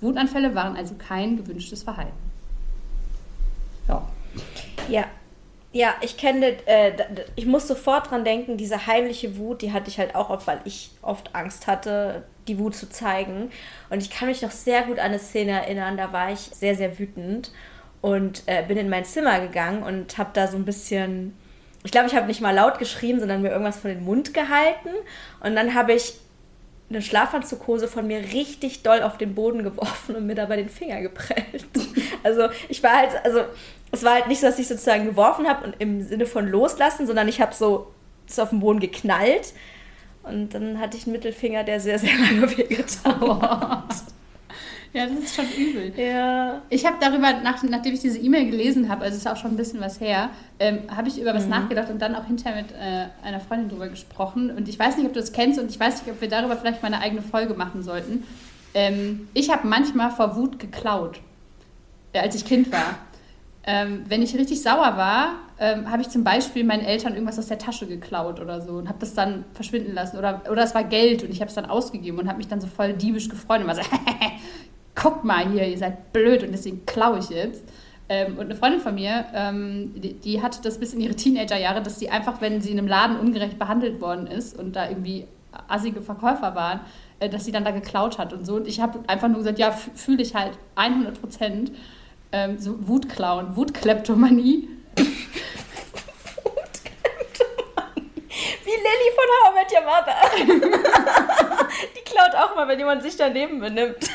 [0.00, 2.16] Wutanfälle waren also kein gewünschtes Verhalten.
[3.88, 4.08] Ja.
[4.88, 5.04] Ja.
[5.72, 6.92] Ja, ich kenne, äh,
[7.34, 10.60] ich muss sofort dran denken, diese heimliche Wut, die hatte ich halt auch oft, weil
[10.64, 13.50] ich oft Angst hatte, die Wut zu zeigen.
[13.90, 16.74] Und ich kann mich noch sehr gut an eine Szene erinnern, da war ich sehr,
[16.76, 17.50] sehr wütend
[18.06, 21.36] und äh, bin in mein Zimmer gegangen und habe da so ein bisschen,
[21.82, 24.90] ich glaube, ich habe nicht mal laut geschrien, sondern mir irgendwas von den Mund gehalten.
[25.40, 26.14] Und dann habe ich
[26.88, 31.02] eine Schlafanzughose von mir richtig doll auf den Boden geworfen und mir dabei den Finger
[31.02, 31.66] geprellt.
[32.22, 33.42] Also ich war halt, also
[33.92, 37.06] es war halt nicht so, dass ich sozusagen geworfen habe und im Sinne von loslassen,
[37.06, 37.92] sondern ich habe so
[38.28, 39.52] es auf den Boden geknallt
[40.24, 43.84] und dann hatte ich einen Mittelfinger, der sehr, sehr lange wehgetan hat.
[44.96, 45.92] Ja, das ist schon übel.
[45.94, 46.62] Ja.
[46.70, 49.50] Ich habe darüber, nach, nachdem ich diese E-Mail gelesen habe, also es ist auch schon
[49.50, 51.50] ein bisschen was her, ähm, habe ich über was mhm.
[51.50, 54.50] nachgedacht und dann auch hinterher mit äh, einer Freundin drüber gesprochen.
[54.50, 56.56] Und ich weiß nicht, ob du das kennst und ich weiß nicht, ob wir darüber
[56.56, 58.24] vielleicht mal eine eigene Folge machen sollten.
[58.72, 61.20] Ähm, ich habe manchmal vor Wut geklaut,
[62.14, 62.98] äh, als ich Kind war.
[63.64, 67.48] Ähm, wenn ich richtig sauer war, ähm, habe ich zum Beispiel meinen Eltern irgendwas aus
[67.48, 70.16] der Tasche geklaut oder so und habe das dann verschwinden lassen.
[70.16, 72.62] Oder, oder es war Geld und ich habe es dann ausgegeben und habe mich dann
[72.62, 73.82] so voll diebisch gefreut und war so,
[74.96, 77.62] guck mal hier, ihr seid blöd und deswegen klaue ich jetzt.
[78.08, 81.82] Ähm, und eine Freundin von mir, ähm, die, die hatte das bis in ihre Teenagerjahre,
[81.82, 85.26] dass sie einfach, wenn sie in einem Laden ungerecht behandelt worden ist und da irgendwie
[85.68, 86.80] assige Verkäufer waren,
[87.20, 88.56] äh, dass sie dann da geklaut hat und so.
[88.56, 91.72] Und ich habe einfach nur gesagt, ja, fühle ich halt 100 Prozent.
[92.32, 94.68] Ähm, so Wutklauen, Wutkleptomanie.
[98.64, 100.16] Wie Lilly von How I Met Your Mother.
[101.96, 104.10] Die klaut auch mal, wenn jemand sich daneben benimmt.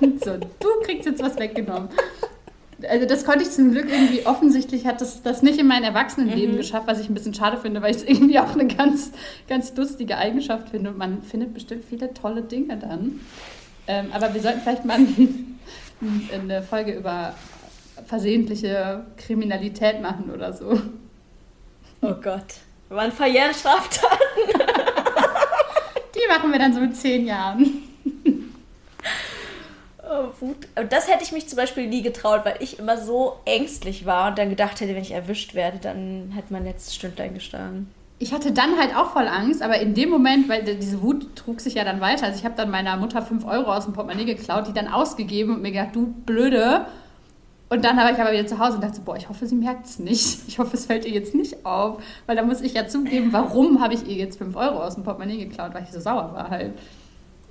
[0.24, 1.88] So, du kriegst jetzt was weggenommen.
[2.88, 6.54] Also das konnte ich zum Glück irgendwie, offensichtlich hat das, das nicht in mein Erwachsenenleben
[6.54, 6.58] mhm.
[6.58, 9.12] geschafft, was ich ein bisschen schade finde, weil ich es irgendwie auch eine ganz,
[9.48, 10.90] ganz lustige Eigenschaft finde.
[10.90, 13.20] Und man findet bestimmt viele tolle Dinge dann.
[13.86, 14.98] Ähm, aber wir sollten vielleicht mal
[16.32, 17.34] eine Folge über
[18.06, 20.80] versehentliche Kriminalität machen oder so.
[22.02, 22.56] Oh Gott.
[22.88, 24.18] Wir waren Verjährstraftaten.
[26.14, 27.83] Die machen wir dann so in zehn Jahren.
[30.40, 30.68] Wut.
[30.90, 34.38] Das hätte ich mich zum Beispiel nie getraut, weil ich immer so ängstlich war und
[34.38, 37.90] dann gedacht hätte, wenn ich erwischt werde, dann hätte man letztes Stündlein gestanden.
[38.18, 41.60] Ich hatte dann halt auch voll Angst, aber in dem Moment, weil diese Wut trug
[41.60, 42.26] sich ja dann weiter.
[42.26, 45.56] Also ich habe dann meiner Mutter 5 Euro aus dem Portemonnaie geklaut, die dann ausgegeben
[45.56, 46.86] und mir gedacht, du Blöde.
[47.70, 49.86] Und dann war ich aber wieder zu Hause und dachte, boah, ich hoffe, sie merkt
[49.86, 50.38] es nicht.
[50.46, 52.00] Ich hoffe, es fällt ihr jetzt nicht auf.
[52.26, 55.02] Weil da muss ich ja zugeben, warum habe ich ihr jetzt 5 Euro aus dem
[55.02, 56.72] Portemonnaie geklaut, weil ich so sauer war halt.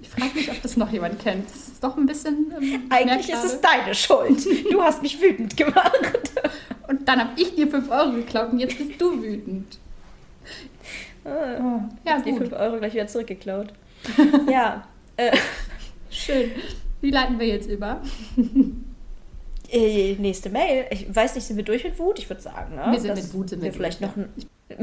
[0.04, 1.50] Ich frage mich, ob das noch jemand kennt.
[1.50, 2.54] Das ist doch ein bisschen.
[2.62, 4.46] Ähm, Eigentlich ist es deine Schuld.
[4.70, 6.32] Du hast mich wütend gemacht.
[6.90, 9.80] Und dann habe ich dir 5 Euro geklaut und jetzt bist du wütend.
[11.24, 13.74] Ah, oh, ja, die 5 Euro gleich wieder zurückgeklaut.
[14.52, 14.88] ja.
[15.16, 15.38] Äh.
[16.10, 16.52] Schön.
[17.02, 18.02] Wie leiten wir jetzt über?
[19.70, 20.88] Äh, nächste Mail.
[20.90, 22.18] Ich weiß nicht, sind wir durch mit Wut?
[22.18, 22.88] Ich würde sagen, ne?
[22.90, 24.30] Wir sind mit Wut, sind wir, wir vielleicht noch ein,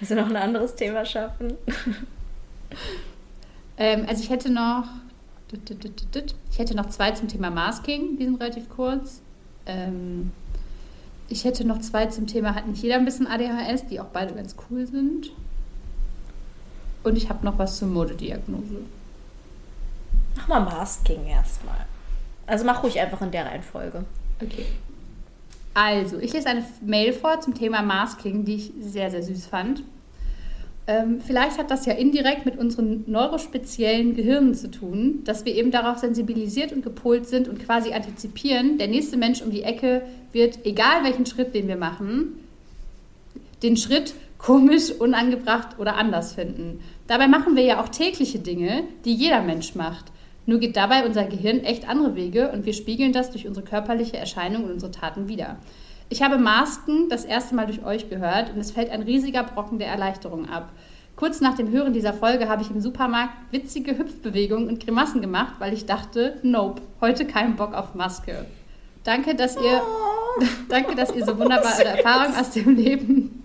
[0.00, 1.54] dass wir noch ein anderes Thema schaffen.
[3.76, 4.84] Ähm, also ich hätte noch
[6.50, 9.20] ich hätte noch zwei zum Thema Masking, die sind relativ kurz.
[9.66, 10.32] Ähm,
[11.28, 14.34] ich hätte noch zwei zum Thema, hat nicht jeder ein bisschen ADHS, die auch beide
[14.34, 15.30] ganz cool sind.
[17.02, 18.82] Und ich habe noch was zur Modediagnose.
[20.36, 21.86] Mach mal Masking erstmal.
[22.46, 24.04] Also mach ruhig einfach in der Reihenfolge.
[24.42, 24.66] Okay.
[25.74, 29.82] Also, ich lese eine Mail vor zum Thema Masking, die ich sehr, sehr süß fand.
[30.86, 35.70] Ähm, vielleicht hat das ja indirekt mit unseren neurospeziellen Gehirnen zu tun, dass wir eben
[35.70, 40.58] darauf sensibilisiert und gepolt sind und quasi antizipieren, der nächste Mensch um die Ecke wird,
[40.64, 42.38] egal welchen Schritt, den wir machen,
[43.62, 46.80] den Schritt komisch, unangebracht oder anders finden.
[47.06, 50.12] Dabei machen wir ja auch tägliche Dinge, die jeder Mensch macht.
[50.44, 54.18] Nur geht dabei unser Gehirn echt andere Wege und wir spiegeln das durch unsere körperliche
[54.18, 55.56] Erscheinung und unsere Taten wieder.
[56.14, 59.80] Ich habe Masken das erste Mal durch euch gehört und es fällt ein riesiger Brocken
[59.80, 60.70] der Erleichterung ab.
[61.16, 65.54] Kurz nach dem Hören dieser Folge habe ich im Supermarkt witzige Hüpfbewegungen und Grimassen gemacht,
[65.58, 68.46] weil ich dachte, nope, heute kein Bock auf Maske.
[69.02, 70.42] Danke, dass ihr, oh.
[70.68, 73.42] danke, dass ihr so wunderbare Erfahrungen aus dem Leben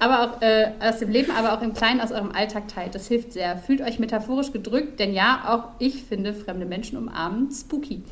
[0.00, 2.96] aber auch äh, aus dem Leben, aber auch im Kleinen aus eurem Alltag teilt.
[2.96, 3.56] Das hilft sehr.
[3.56, 8.02] Fühlt euch metaphorisch gedrückt, denn ja, auch ich finde fremde Menschen umarmen spooky.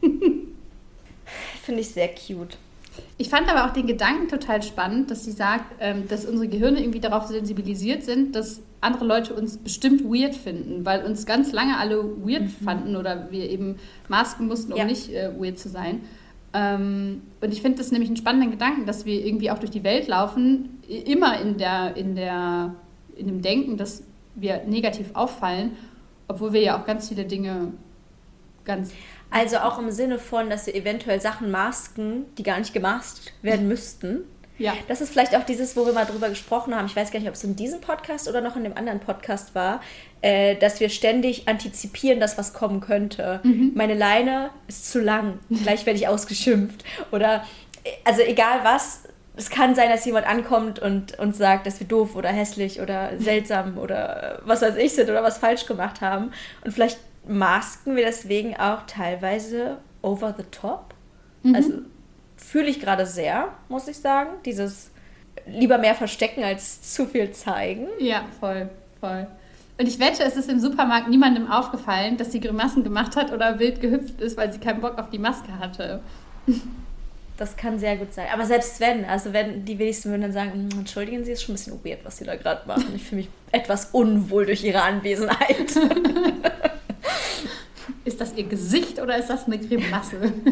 [0.00, 2.56] finde ich sehr cute.
[3.18, 6.80] Ich fand aber auch den Gedanken total spannend, dass sie sagt, ähm, dass unsere Gehirne
[6.80, 11.78] irgendwie darauf sensibilisiert sind, dass andere Leute uns bestimmt weird finden, weil uns ganz lange
[11.78, 12.64] alle weird mhm.
[12.64, 13.76] fanden oder wir eben
[14.08, 14.84] masken mussten, um ja.
[14.84, 16.00] nicht äh, weird zu sein.
[16.54, 19.84] Ähm, und ich finde das nämlich einen spannenden Gedanken, dass wir irgendwie auch durch die
[19.84, 22.74] Welt laufen, immer in, der, in, der,
[23.16, 24.02] in dem Denken, dass
[24.34, 25.72] wir negativ auffallen,
[26.28, 27.72] obwohl wir ja auch ganz viele Dinge
[28.64, 28.92] ganz.
[29.32, 33.66] Also auch im Sinne von, dass wir eventuell Sachen masken, die gar nicht gemaskt werden
[33.66, 34.24] müssten.
[34.58, 34.74] Ja.
[34.86, 36.86] Das ist vielleicht auch dieses, wo wir mal drüber gesprochen haben.
[36.86, 39.54] Ich weiß gar nicht, ob es in diesem Podcast oder noch in dem anderen Podcast
[39.54, 39.80] war,
[40.20, 43.40] äh, dass wir ständig antizipieren, dass was kommen könnte.
[43.42, 43.72] Mhm.
[43.74, 46.84] Meine Leine ist zu lang, gleich werde ich ausgeschimpft.
[47.10, 47.44] Oder,
[47.82, 49.04] äh, also egal was,
[49.34, 53.18] es kann sein, dass jemand ankommt und uns sagt, dass wir doof oder hässlich oder
[53.18, 56.32] seltsam oder was weiß ich sind oder was falsch gemacht haben.
[56.64, 60.94] Und vielleicht masken wir deswegen auch teilweise over the top.
[61.42, 61.54] Mhm.
[61.54, 61.72] Also
[62.36, 64.30] fühle ich gerade sehr, muss ich sagen.
[64.44, 64.90] Dieses
[65.46, 67.88] lieber mehr verstecken als zu viel zeigen.
[67.98, 68.68] Ja, voll,
[69.00, 69.26] voll.
[69.78, 73.58] Und ich wette, es ist im Supermarkt niemandem aufgefallen, dass sie Grimassen gemacht hat oder
[73.58, 76.00] wild gehüpft ist, weil sie keinen Bock auf die Maske hatte.
[77.38, 78.26] Das kann sehr gut sein.
[78.32, 81.54] Aber selbst wenn, also wenn die wenigsten würden dann sagen, hm, entschuldigen Sie, ist schon
[81.54, 82.92] ein bisschen weird, was Sie da gerade machen.
[82.94, 85.74] Ich fühle mich etwas unwohl durch Ihre Anwesenheit.
[88.04, 90.32] ist das Ihr Gesicht oder ist das eine Grimasse?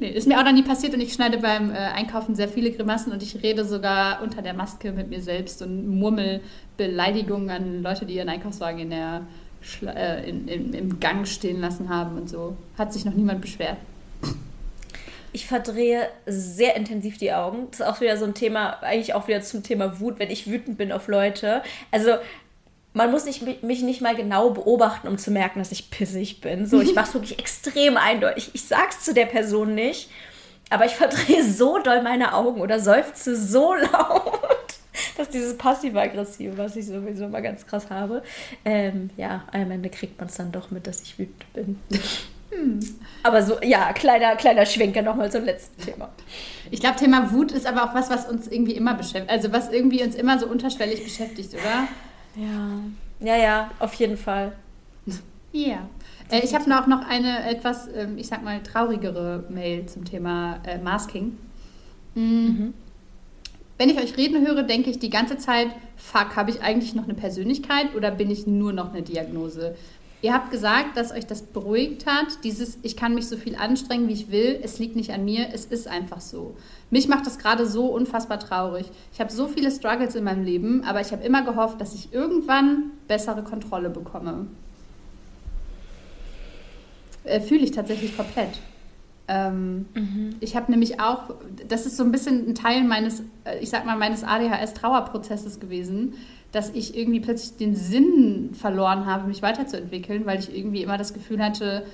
[0.00, 2.70] Nee, ist mir auch noch nie passiert und ich schneide beim äh, Einkaufen sehr viele
[2.70, 6.40] Grimassen und ich rede sogar unter der Maske mit mir selbst und murmel
[6.76, 9.22] Beleidigungen an Leute, die ihren Einkaufswagen in der,
[9.82, 12.56] äh, in, in, im Gang stehen lassen haben und so.
[12.76, 13.78] Hat sich noch niemand beschwert.
[15.32, 17.68] ich verdrehe sehr intensiv die Augen.
[17.70, 20.46] Das ist auch wieder so ein Thema, eigentlich auch wieder zum Thema Wut, wenn ich
[20.50, 21.62] wütend bin auf Leute.
[21.90, 22.12] Also
[22.96, 26.64] man muss nicht, mich nicht mal genau beobachten, um zu merken, dass ich pissig bin.
[26.64, 28.50] So, ich mache es wirklich extrem eindeutig.
[28.54, 30.08] Ich sag's zu der Person nicht,
[30.70, 34.78] aber ich verdrehe so doll meine Augen oder seufze so laut,
[35.18, 38.22] dass dieses passiv-aggressive, was ich sowieso mal ganz krass habe,
[38.64, 41.78] ähm, ja, am Ende kriegt man es dann doch mit, dass ich wütend bin.
[42.50, 42.80] Hm.
[43.24, 46.08] Aber so, ja, kleiner, kleiner Schwenker nochmal zum letzten Thema.
[46.70, 49.28] Ich glaube, Thema Wut ist aber auch was, was uns irgendwie immer beschäftigt.
[49.28, 51.88] Also was irgendwie uns immer so unterschwellig beschäftigt, oder?
[52.36, 52.80] Ja,
[53.20, 54.52] ja, ja, auf jeden Fall.
[55.52, 55.88] Ja.
[56.30, 60.58] Äh, ich habe noch, noch eine etwas, ähm, ich sag mal, traurigere Mail zum Thema
[60.66, 61.38] äh, Masking.
[62.14, 62.22] Mhm.
[62.22, 62.74] Mhm.
[63.78, 67.04] Wenn ich euch reden höre, denke ich die ganze Zeit, fuck, habe ich eigentlich noch
[67.04, 69.76] eine Persönlichkeit oder bin ich nur noch eine Diagnose?
[70.26, 74.08] Ihr habt gesagt, dass euch das beruhigt hat, dieses, ich kann mich so viel anstrengen,
[74.08, 76.56] wie ich will, es liegt nicht an mir, es ist einfach so.
[76.90, 78.86] Mich macht das gerade so unfassbar traurig.
[79.12, 82.12] Ich habe so viele Struggles in meinem Leben, aber ich habe immer gehofft, dass ich
[82.12, 84.48] irgendwann bessere Kontrolle bekomme.
[87.22, 88.58] Äh, Fühle ich tatsächlich komplett.
[89.28, 90.36] Ähm, mhm.
[90.40, 91.34] Ich habe nämlich auch,
[91.68, 96.14] das ist so ein bisschen ein Teil meines, äh, ich sag mal, meines ADHS-Trauerprozesses gewesen,
[96.56, 101.12] dass ich irgendwie plötzlich den Sinn verloren habe, mich weiterzuentwickeln, weil ich irgendwie immer das
[101.12, 101.84] Gefühl hatte,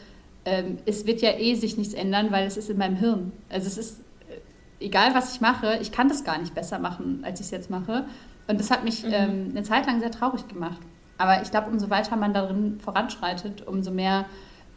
[0.44, 3.32] ähm, es wird ja eh sich nichts ändern, weil es ist in meinem Hirn.
[3.48, 7.24] Also es ist, äh, egal was ich mache, ich kann das gar nicht besser machen,
[7.24, 8.04] als ich es jetzt mache.
[8.46, 9.12] Und das hat mich mhm.
[9.12, 10.80] ähm, eine Zeit lang sehr traurig gemacht.
[11.18, 14.26] Aber ich glaube, umso weiter man darin voranschreitet, umso mehr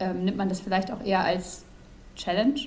[0.00, 1.64] ähm, nimmt man das vielleicht auch eher als
[2.16, 2.58] Challenge.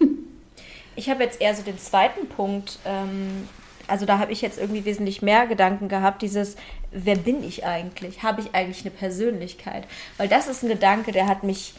[0.96, 3.46] ich habe jetzt eher so den zweiten Punkt ähm,
[3.92, 6.56] also da habe ich jetzt irgendwie wesentlich mehr Gedanken gehabt, dieses,
[6.92, 8.22] wer bin ich eigentlich?
[8.22, 9.84] Habe ich eigentlich eine Persönlichkeit?
[10.16, 11.74] Weil das ist ein Gedanke, der hat mich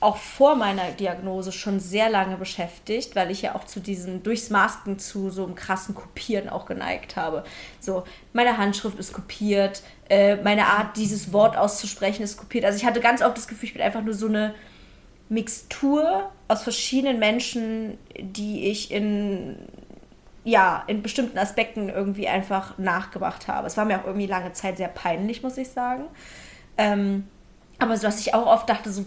[0.00, 4.50] auch vor meiner Diagnose schon sehr lange beschäftigt, weil ich ja auch zu diesen, durchs
[4.50, 7.42] Masken zu so einem krassen Kopieren auch geneigt habe.
[7.80, 12.66] So, meine Handschrift ist kopiert, äh, meine Art, dieses Wort auszusprechen, ist kopiert.
[12.66, 14.54] Also ich hatte ganz oft das Gefühl, ich bin einfach nur so eine
[15.30, 19.56] Mixtur aus verschiedenen Menschen, die ich in
[20.44, 23.66] ja, in bestimmten Aspekten irgendwie einfach nachgemacht habe.
[23.66, 26.04] Es war mir auch irgendwie lange Zeit sehr peinlich, muss ich sagen.
[26.78, 27.26] Ähm,
[27.78, 29.04] aber so, dass ich auch oft dachte, so,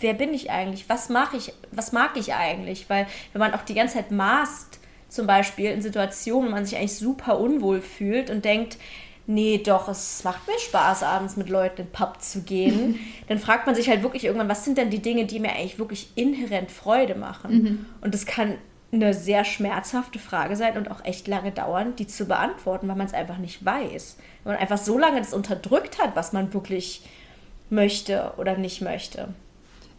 [0.00, 0.88] wer bin ich eigentlich?
[0.88, 1.52] Was mache ich?
[1.70, 2.90] Was mag ich eigentlich?
[2.90, 6.76] Weil wenn man auch die ganze Zeit maßt, zum Beispiel in Situationen, wo man sich
[6.76, 8.78] eigentlich super unwohl fühlt und denkt,
[9.26, 12.98] nee, doch, es macht mir Spaß, abends mit Leuten in den Pub zu gehen,
[13.28, 15.78] dann fragt man sich halt wirklich irgendwann, was sind denn die Dinge, die mir eigentlich
[15.78, 17.54] wirklich inhärent Freude machen?
[17.54, 17.86] Mhm.
[18.00, 18.58] Und das kann
[18.94, 23.06] eine sehr schmerzhafte Frage sein und auch echt lange dauern, die zu beantworten, weil man
[23.06, 24.16] es einfach nicht weiß.
[24.42, 27.02] Wenn man einfach so lange das unterdrückt hat, was man wirklich
[27.70, 29.28] möchte oder nicht möchte.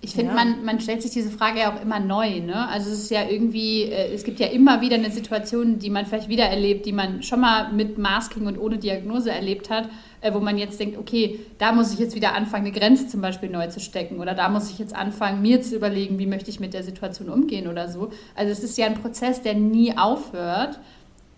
[0.01, 0.35] Ich finde, ja.
[0.35, 2.39] man, man stellt sich diese Frage ja auch immer neu.
[2.41, 2.67] Ne?
[2.69, 6.05] Also es ist ja irgendwie, äh, es gibt ja immer wieder eine Situation, die man
[6.05, 9.89] vielleicht wieder erlebt, die man schon mal mit Masking und ohne Diagnose erlebt hat,
[10.21, 13.21] äh, wo man jetzt denkt, okay, da muss ich jetzt wieder anfangen, eine Grenze zum
[13.21, 16.51] Beispiel neu zu stecken oder da muss ich jetzt anfangen, mir zu überlegen, wie möchte
[16.51, 18.09] ich mit der Situation umgehen oder so.
[18.35, 20.79] Also es ist ja ein Prozess, der nie aufhört,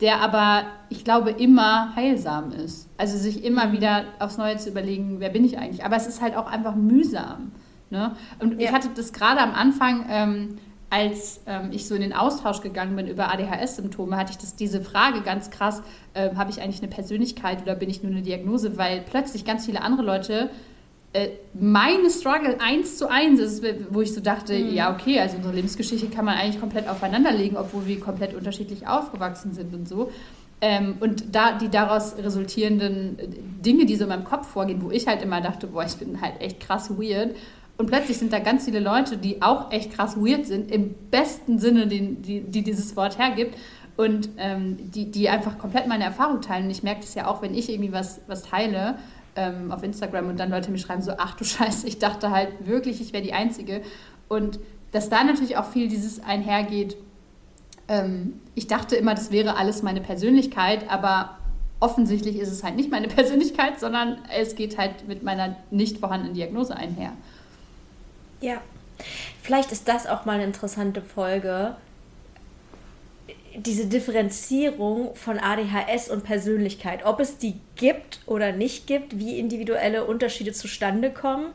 [0.01, 2.87] der aber, ich glaube, immer heilsam ist.
[2.97, 3.71] Also sich immer mhm.
[3.73, 5.83] wieder aufs Neue zu überlegen, wer bin ich eigentlich.
[5.85, 7.51] Aber es ist halt auch einfach mühsam.
[7.89, 8.15] Ne?
[8.39, 8.67] Und ja.
[8.67, 10.57] ich hatte das gerade am Anfang, ähm,
[10.89, 14.81] als ähm, ich so in den Austausch gegangen bin über ADHS-Symptome, hatte ich das, diese
[14.81, 15.81] Frage ganz krass,
[16.13, 18.77] äh, habe ich eigentlich eine Persönlichkeit oder bin ich nur eine Diagnose?
[18.77, 20.49] Weil plötzlich ganz viele andere Leute
[21.13, 24.73] äh, meine Struggle eins zu eins ist, wo ich so dachte, mhm.
[24.73, 29.53] ja okay, also unsere Lebensgeschichte kann man eigentlich komplett aufeinanderlegen, obwohl wir komplett unterschiedlich aufgewachsen
[29.53, 30.11] sind und so.
[30.59, 33.27] Ähm, und da die daraus resultierenden äh,
[33.63, 36.19] Dinge, die so in meinem Kopf vorgehen, wo ich halt immer dachte, boah, ich bin
[36.21, 37.35] halt echt krass weird.
[37.77, 41.59] Und plötzlich sind da ganz viele Leute, die auch echt krass weird sind, im besten
[41.59, 43.55] Sinne, die, die, die dieses Wort hergibt.
[43.97, 46.65] Und ähm, die, die einfach komplett meine Erfahrung teilen.
[46.65, 48.99] Und ich merke das ja auch, wenn ich irgendwie was, was teile
[49.35, 52.49] ähm, auf Instagram und dann Leute mir schreiben so, ach du Scheiße, ich dachte halt
[52.67, 53.81] wirklich, ich wäre die Einzige.
[54.27, 54.59] Und
[54.91, 56.95] dass da natürlich auch viel dieses einhergeht,
[57.87, 61.37] ähm, ich dachte immer, das wäre alles meine Persönlichkeit, aber
[61.79, 66.33] offensichtlich ist es halt nicht meine Persönlichkeit, sondern es geht halt mit meiner nicht vorhandenen
[66.33, 67.13] Diagnose einher.
[68.41, 68.61] Ja.
[69.41, 71.75] Vielleicht ist das auch mal eine interessante Folge.
[73.55, 80.05] Diese Differenzierung von ADHS und Persönlichkeit, ob es die gibt oder nicht gibt, wie individuelle
[80.05, 81.53] Unterschiede zustande kommen.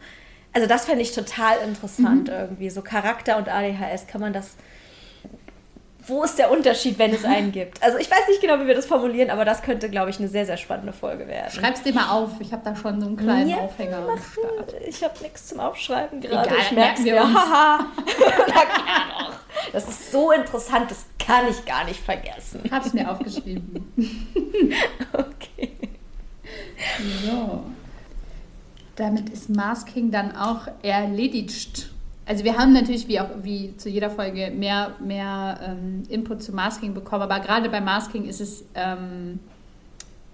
[0.52, 2.34] Also das fände ich total interessant mhm.
[2.34, 2.70] irgendwie.
[2.70, 4.56] So Charakter und ADHS, kann man das
[6.06, 7.82] wo ist der Unterschied, wenn es einen gibt?
[7.82, 10.28] Also ich weiß nicht genau, wie wir das formulieren, aber das könnte, glaube ich, eine
[10.28, 11.50] sehr, sehr spannende Folge werden.
[11.52, 12.30] Schreib's dir mal auf.
[12.40, 14.74] Ich habe da schon so einen kleinen ja, Aufhänger Start.
[14.86, 16.48] Ich habe nichts zum Aufschreiben gerade.
[16.48, 17.20] Egal, ich merke.
[17.20, 17.86] Haha.
[18.48, 19.32] Na klar doch.
[19.72, 22.62] Das ist so interessant, das kann ich gar nicht vergessen.
[22.70, 23.92] Hab's mir aufgeschrieben.
[25.12, 25.72] okay.
[27.24, 27.64] So.
[28.96, 31.91] Damit ist Masking dann auch erledigt.
[32.24, 36.52] Also wir haben natürlich wie auch wie zu jeder Folge mehr, mehr ähm, Input zu
[36.52, 39.40] Masking bekommen, aber gerade bei Masking ist es, ähm,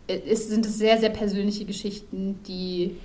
[0.06, 2.96] ist, sind es sehr, sehr persönliche Geschichten, die,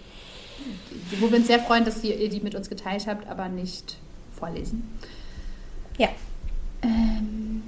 [1.12, 3.98] die, wo wir uns sehr freuen, dass ihr die mit uns geteilt habt, aber nicht
[4.36, 4.84] vorlesen.
[5.98, 6.10] Ja.
[6.82, 7.64] Ähm,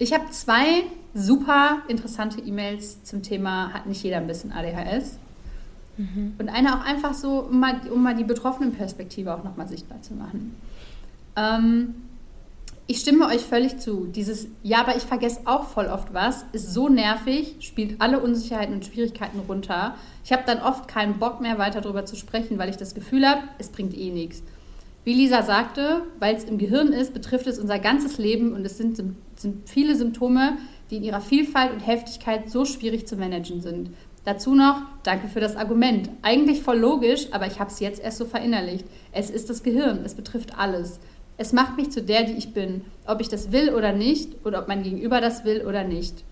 [0.00, 5.18] ich habe zwei super interessante E-Mails zum Thema hat nicht jeder ein bisschen ADHS.
[5.98, 6.34] Mhm.
[6.38, 10.00] Und eine auch einfach so, um mal, um mal die betroffenen Perspektive auch nochmal sichtbar
[10.00, 10.54] zu machen.
[11.36, 11.94] Ähm,
[12.90, 14.06] ich stimme euch völlig zu.
[14.06, 18.74] Dieses Ja, aber ich vergesse auch voll oft was, ist so nervig, spielt alle Unsicherheiten
[18.74, 19.94] und Schwierigkeiten runter.
[20.24, 23.28] Ich habe dann oft keinen Bock mehr weiter darüber zu sprechen, weil ich das Gefühl
[23.28, 24.42] habe, es bringt eh nichts.
[25.04, 28.78] Wie Lisa sagte, weil es im Gehirn ist, betrifft es unser ganzes Leben und es
[28.78, 28.96] sind,
[29.36, 30.56] sind viele Symptome,
[30.90, 33.90] die in ihrer Vielfalt und Heftigkeit so schwierig zu managen sind.
[34.24, 36.10] Dazu noch, danke für das Argument.
[36.22, 38.86] Eigentlich voll logisch, aber ich habe es jetzt erst so verinnerlicht.
[39.12, 41.00] Es ist das Gehirn, es betrifft alles.
[41.36, 44.60] Es macht mich zu der, die ich bin, ob ich das will oder nicht oder
[44.60, 46.24] ob mein Gegenüber das will oder nicht.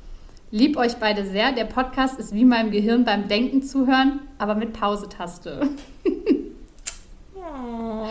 [0.50, 1.52] Lieb euch beide sehr.
[1.52, 5.68] Der Podcast ist wie meinem Gehirn beim Denken zuhören, aber mit Pause-Taste.
[7.34, 8.06] oh,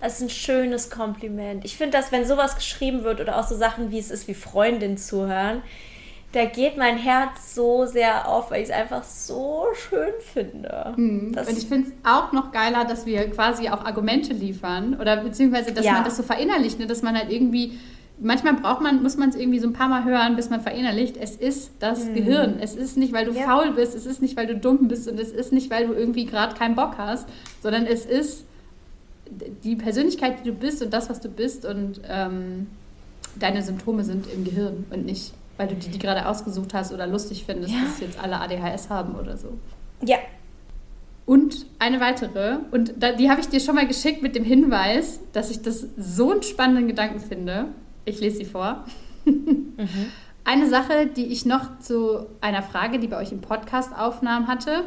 [0.00, 1.64] das ist ein schönes Kompliment.
[1.64, 4.34] Ich finde, dass wenn sowas geschrieben wird oder auch so Sachen wie es ist, wie
[4.34, 5.62] Freundin zuhören,
[6.32, 10.92] da geht mein Herz so sehr auf, weil ich es einfach so schön finde.
[10.96, 11.34] Mhm.
[11.36, 15.72] Und ich finde es auch noch geiler, dass wir quasi auch Argumente liefern oder beziehungsweise,
[15.72, 15.92] dass ja.
[15.92, 16.86] man das so verinnerlicht, ne?
[16.86, 17.78] dass man halt irgendwie
[18.20, 21.16] manchmal braucht man, muss man es irgendwie so ein paar Mal hören, bis man verinnerlicht,
[21.16, 22.14] es ist das mhm.
[22.14, 22.58] Gehirn.
[22.60, 23.44] Es ist nicht, weil du ja.
[23.44, 25.94] faul bist, es ist nicht, weil du dumm bist und es ist nicht, weil du
[25.94, 27.28] irgendwie gerade keinen Bock hast,
[27.62, 28.44] sondern es ist
[29.62, 32.66] die Persönlichkeit, die du bist und das, was du bist und ähm,
[33.38, 37.06] deine Symptome sind im Gehirn und nicht weil du die, die gerade ausgesucht hast oder
[37.06, 37.80] lustig findest, ja.
[37.82, 39.58] dass jetzt alle ADHS haben oder so.
[40.02, 40.16] Ja.
[41.26, 45.20] Und eine weitere, und da, die habe ich dir schon mal geschickt mit dem Hinweis,
[45.34, 47.66] dass ich das so einen spannenden Gedanken finde.
[48.06, 48.84] Ich lese sie vor.
[49.26, 50.10] Mhm.
[50.42, 54.84] Eine Sache, die ich noch zu einer Frage, die bei euch im Podcast aufnahm, hatte.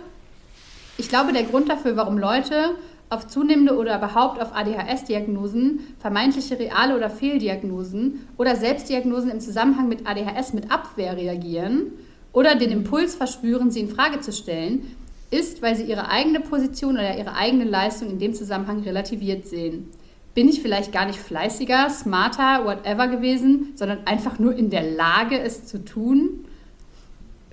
[0.98, 2.72] Ich glaube, der Grund dafür, warum Leute
[3.12, 10.08] auf zunehmende oder überhaupt auf ADHS-Diagnosen, vermeintliche reale oder Fehldiagnosen oder Selbstdiagnosen im Zusammenhang mit
[10.08, 11.92] ADHS mit Abwehr reagieren
[12.32, 14.96] oder den Impuls verspüren, sie in Frage zu stellen,
[15.30, 19.90] ist, weil sie ihre eigene Position oder ihre eigene Leistung in dem Zusammenhang relativiert sehen.
[20.34, 25.38] Bin ich vielleicht gar nicht fleißiger, smarter, whatever gewesen, sondern einfach nur in der Lage,
[25.38, 26.46] es zu tun?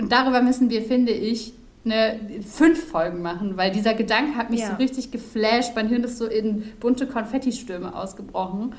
[0.00, 1.52] Und darüber müssen wir, finde ich,
[1.92, 4.70] eine, fünf Folgen machen, weil dieser Gedanke hat mich ja.
[4.70, 5.72] so richtig geflasht.
[5.74, 8.74] Mein Hirn ist so in bunte Konfettistürme ausgebrochen.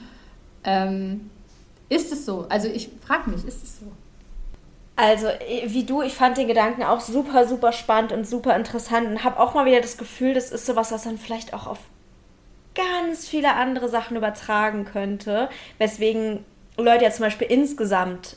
[0.63, 1.29] Ähm,
[1.89, 2.45] ist es so?
[2.49, 3.85] Also ich frage mich, ist es so?
[4.95, 5.27] Also
[5.65, 9.39] wie du, ich fand den Gedanken auch super, super spannend und super interessant und habe
[9.39, 11.79] auch mal wieder das Gefühl, das ist sowas, was dann vielleicht auch auf
[12.75, 16.43] ganz viele andere Sachen übertragen könnte, weswegen
[16.77, 18.35] Leute ja zum Beispiel insgesamt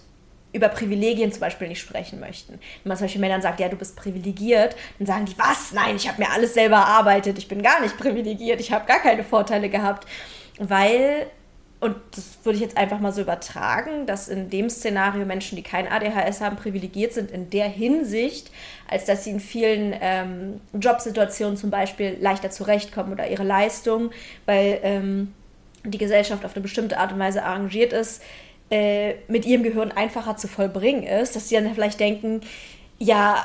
[0.53, 2.53] über Privilegien zum Beispiel nicht sprechen möchten.
[2.53, 5.73] Wenn man zum Beispiel Männern sagt, ja, du bist privilegiert, dann sagen die, was?
[5.73, 9.01] Nein, ich habe mir alles selber erarbeitet, ich bin gar nicht privilegiert, ich habe gar
[9.01, 10.07] keine Vorteile gehabt.
[10.59, 11.27] Weil,
[11.81, 15.63] und das würde ich jetzt einfach mal so übertragen, dass in dem Szenario Menschen, die
[15.63, 18.51] kein ADHS haben, privilegiert sind in der Hinsicht,
[18.89, 24.11] als dass sie in vielen ähm, Jobsituationen zum Beispiel leichter zurechtkommen oder ihre Leistung,
[24.45, 25.33] weil ähm,
[25.85, 28.23] die Gesellschaft auf eine bestimmte Art und Weise arrangiert ist,
[28.73, 32.41] äh, mit ihrem Gehirn einfacher zu vollbringen ist, dass sie dann vielleicht denken,
[32.99, 33.45] ja,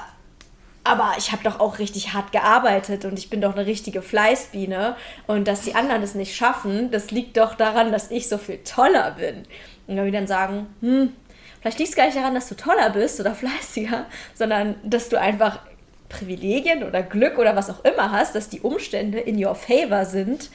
[0.86, 4.96] aber ich habe doch auch richtig hart gearbeitet und ich bin doch eine richtige Fleißbiene
[5.28, 8.60] und dass die anderen es nicht schaffen, das liegt doch daran, dass ich so viel
[8.64, 9.40] toller bin.
[9.88, 11.12] Und wenn wir dann sagen, hm,
[11.60, 15.20] vielleicht liegt es gar nicht daran, dass du toller bist oder fleißiger, sondern dass du
[15.20, 15.60] einfach
[16.08, 20.52] Privilegien oder Glück oder was auch immer hast, dass die Umstände in your favor sind,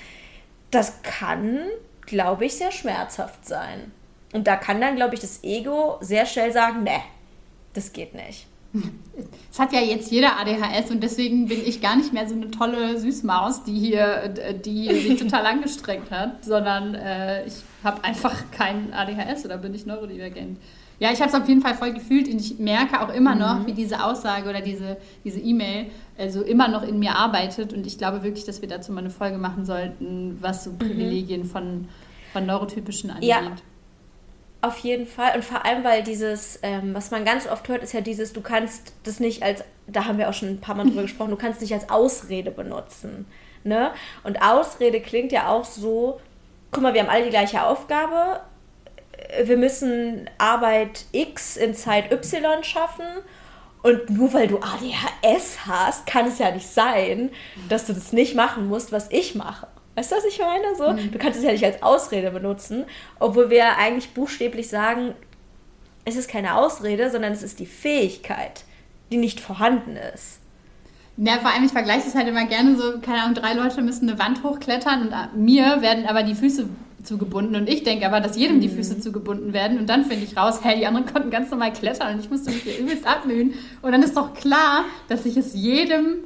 [0.71, 1.61] das kann,
[2.07, 3.93] glaube ich, sehr schmerzhaft sein.
[4.33, 7.01] Und da kann dann, glaube ich, das Ego sehr schnell sagen, ne,
[7.75, 8.47] das geht nicht.
[9.51, 12.51] Es hat ja jetzt jeder ADHS und deswegen bin ich gar nicht mehr so eine
[12.51, 14.29] tolle Süßmaus, die hier,
[14.65, 17.55] die sich total angestrengt hat, sondern äh, ich
[17.85, 20.59] habe einfach keinen ADHS oder bin ich neurodivergent.
[21.01, 23.61] Ja, ich habe es auf jeden Fall voll gefühlt und ich merke auch immer noch,
[23.61, 23.67] mhm.
[23.67, 27.99] wie diese Aussage oder diese diese E-Mail also immer noch in mir arbeitet und ich
[27.99, 30.79] glaube wirklich, dass wir dazu mal eine Folge machen sollten, was so mhm.
[30.79, 31.47] Privilegien mhm.
[31.47, 31.89] von,
[32.33, 33.29] von Neurotypischen angeht.
[33.29, 33.41] Ja.
[34.63, 35.35] Auf jeden Fall.
[35.35, 38.41] Und vor allem, weil dieses, ähm, was man ganz oft hört, ist ja dieses, du
[38.41, 41.37] kannst das nicht als, da haben wir auch schon ein paar Mal drüber gesprochen, du
[41.37, 43.27] kannst nicht als Ausrede benutzen.
[43.65, 43.91] Ne?
[44.23, 46.21] Und Ausrede klingt ja auch so,
[46.71, 48.41] guck mal, wir haben alle die gleiche Aufgabe,
[49.45, 53.05] wir müssen Arbeit X in Zeit Y schaffen
[53.83, 57.31] und nur weil du ADHS hast, kann es ja nicht sein,
[57.69, 59.67] dass du das nicht machen musst, was ich mache.
[59.95, 60.75] Weißt du, was ich meine?
[60.77, 61.13] So, mhm.
[61.13, 62.85] Du kannst es ja nicht als Ausrede benutzen,
[63.19, 65.15] obwohl wir eigentlich buchstäblich sagen,
[66.05, 68.65] es ist keine Ausrede, sondern es ist die Fähigkeit,
[69.11, 70.39] die nicht vorhanden ist.
[71.19, 74.09] Ja, vor allem, ich vergleiche es halt immer gerne so, keine Ahnung, drei Leute müssen
[74.09, 76.69] eine Wand hochklettern und mir werden aber die Füße
[77.03, 78.77] zugebunden und ich denke aber, dass jedem die mhm.
[78.77, 82.15] Füße zugebunden werden und dann finde ich raus, hey, die anderen konnten ganz normal klettern
[82.15, 85.53] und ich musste mich hier übelst abmühen und dann ist doch klar, dass ich es
[85.53, 86.25] jedem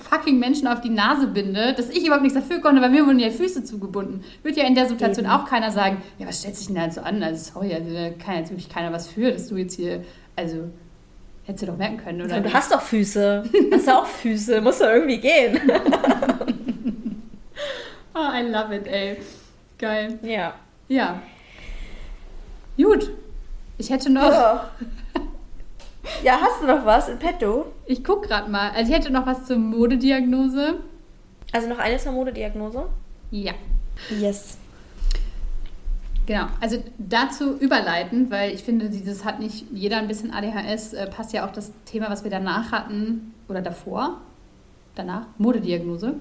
[0.00, 3.18] fucking Menschen auf die Nase binde, dass ich überhaupt nichts dafür konnte, weil mir wurden
[3.18, 4.24] ja Füße zugebunden.
[4.42, 5.34] Wird ja in der Situation Eben.
[5.34, 7.22] auch keiner sagen, ja, was stellt sich denn da so an?
[7.22, 10.02] Also sorry, also da kann jetzt wirklich keiner was für, dass du jetzt hier,
[10.36, 10.70] also
[11.44, 12.36] hättest du doch merken können, oder?
[12.36, 13.44] Ja, du hast doch Füße.
[13.72, 15.60] hast du auch Füße, muss doch irgendwie gehen.
[18.14, 19.16] oh, I love it, ey.
[19.78, 20.18] Geil.
[20.22, 20.54] Ja.
[20.88, 21.22] Ja.
[22.76, 23.10] Gut.
[23.78, 24.30] Ich hätte noch.
[24.30, 24.70] Ja.
[26.22, 27.66] Ja, hast du noch was in petto?
[27.86, 28.70] Ich guck gerade mal.
[28.70, 30.80] Also ich hätte noch was zur Modediagnose.
[31.52, 32.86] Also noch eine zur Modediagnose?
[33.30, 33.52] Ja.
[34.18, 34.58] Yes.
[36.26, 41.06] Genau, also dazu überleiten, weil ich finde, dieses hat nicht jeder ein bisschen ADHS, äh,
[41.08, 44.20] passt ja auch das Thema, was wir danach hatten, oder davor,
[44.94, 46.14] danach, Modediagnose.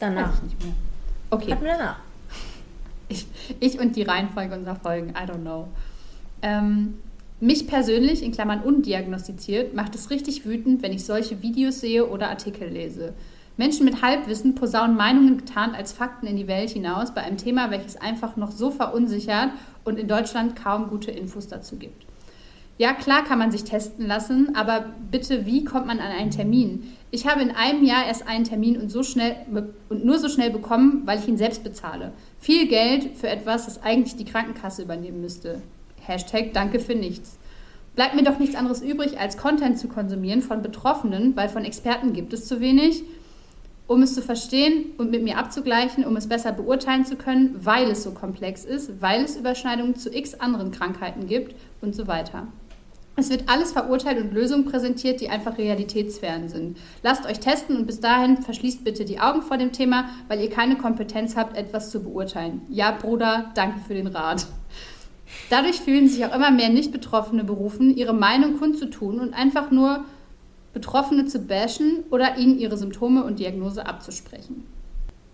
[0.00, 0.30] Danach.
[0.30, 0.72] Weiß ich nicht mehr.
[1.30, 1.52] Okay.
[1.52, 1.96] Hatten wir danach.
[3.08, 3.26] Ich,
[3.60, 5.68] ich und die Reihenfolge unserer Folgen, I don't know.
[6.40, 6.94] Ähm,
[7.42, 12.28] mich persönlich, in Klammern undiagnostiziert, macht es richtig wütend, wenn ich solche Videos sehe oder
[12.28, 13.14] Artikel lese.
[13.56, 17.72] Menschen mit Halbwissen posaunen Meinungen getarnt als Fakten in die Welt hinaus bei einem Thema,
[17.72, 19.50] welches einfach noch so verunsichert
[19.82, 22.06] und in Deutschland kaum gute Infos dazu gibt.
[22.78, 26.92] Ja, klar kann man sich testen lassen, aber bitte, wie kommt man an einen Termin?
[27.10, 29.34] Ich habe in einem Jahr erst einen Termin und, so schnell,
[29.88, 32.12] und nur so schnell bekommen, weil ich ihn selbst bezahle.
[32.38, 35.60] Viel Geld für etwas, das eigentlich die Krankenkasse übernehmen müsste.
[36.06, 37.38] Hashtag Danke für nichts.
[37.94, 42.14] Bleibt mir doch nichts anderes übrig, als Content zu konsumieren von Betroffenen, weil von Experten
[42.14, 43.02] gibt es zu wenig,
[43.86, 47.90] um es zu verstehen und mit mir abzugleichen, um es besser beurteilen zu können, weil
[47.90, 52.46] es so komplex ist, weil es Überschneidungen zu x anderen Krankheiten gibt und so weiter.
[53.14, 56.78] Es wird alles verurteilt und Lösungen präsentiert, die einfach realitätsfern sind.
[57.02, 60.48] Lasst euch testen und bis dahin verschließt bitte die Augen vor dem Thema, weil ihr
[60.48, 62.62] keine Kompetenz habt, etwas zu beurteilen.
[62.70, 64.46] Ja, Bruder, danke für den Rat.
[65.50, 70.04] Dadurch fühlen sich auch immer mehr Nicht-Betroffene berufen, ihre Meinung kundzutun und einfach nur
[70.72, 74.66] Betroffene zu bashen oder ihnen ihre Symptome und Diagnose abzusprechen.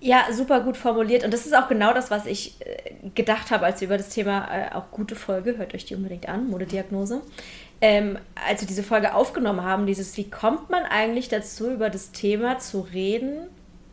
[0.00, 1.24] Ja, super gut formuliert.
[1.24, 4.10] Und das ist auch genau das, was ich äh, gedacht habe, als wir über das
[4.10, 7.20] Thema, äh, auch gute Folge, hört euch die unbedingt an, Modediagnose,
[7.80, 8.16] ähm,
[8.48, 12.58] als wir diese Folge aufgenommen haben, dieses, wie kommt man eigentlich dazu, über das Thema
[12.58, 13.48] zu reden,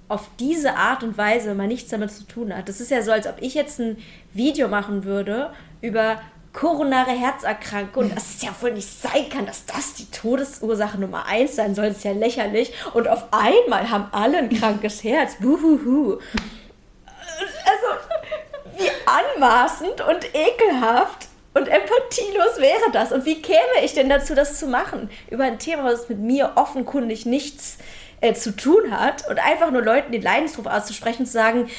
[0.08, 2.70] auf diese Art und Weise, wenn man nichts damit zu tun hat.
[2.70, 3.98] Das ist ja so, als ob ich jetzt ein
[4.34, 5.50] Video machen würde
[5.86, 6.20] über
[6.56, 8.06] koronare Herzerkrankung.
[8.06, 11.76] Und dass es ja wohl nicht sein kann, dass das die Todesursache Nummer eins sein
[11.76, 11.90] soll.
[11.90, 12.74] Das ist ja lächerlich.
[12.94, 15.36] Und auf einmal haben alle ein krankes Herz.
[15.36, 16.20] Buhuhu.
[17.66, 23.12] Also, wie anmaßend und ekelhaft und empathielos wäre das?
[23.12, 25.10] Und wie käme ich denn dazu, das zu machen?
[25.30, 27.78] Über ein Thema, was mit mir offenkundig nichts
[28.22, 31.70] äh, zu tun hat und einfach nur Leuten den Leidensdruck auszusprechen zu sagen,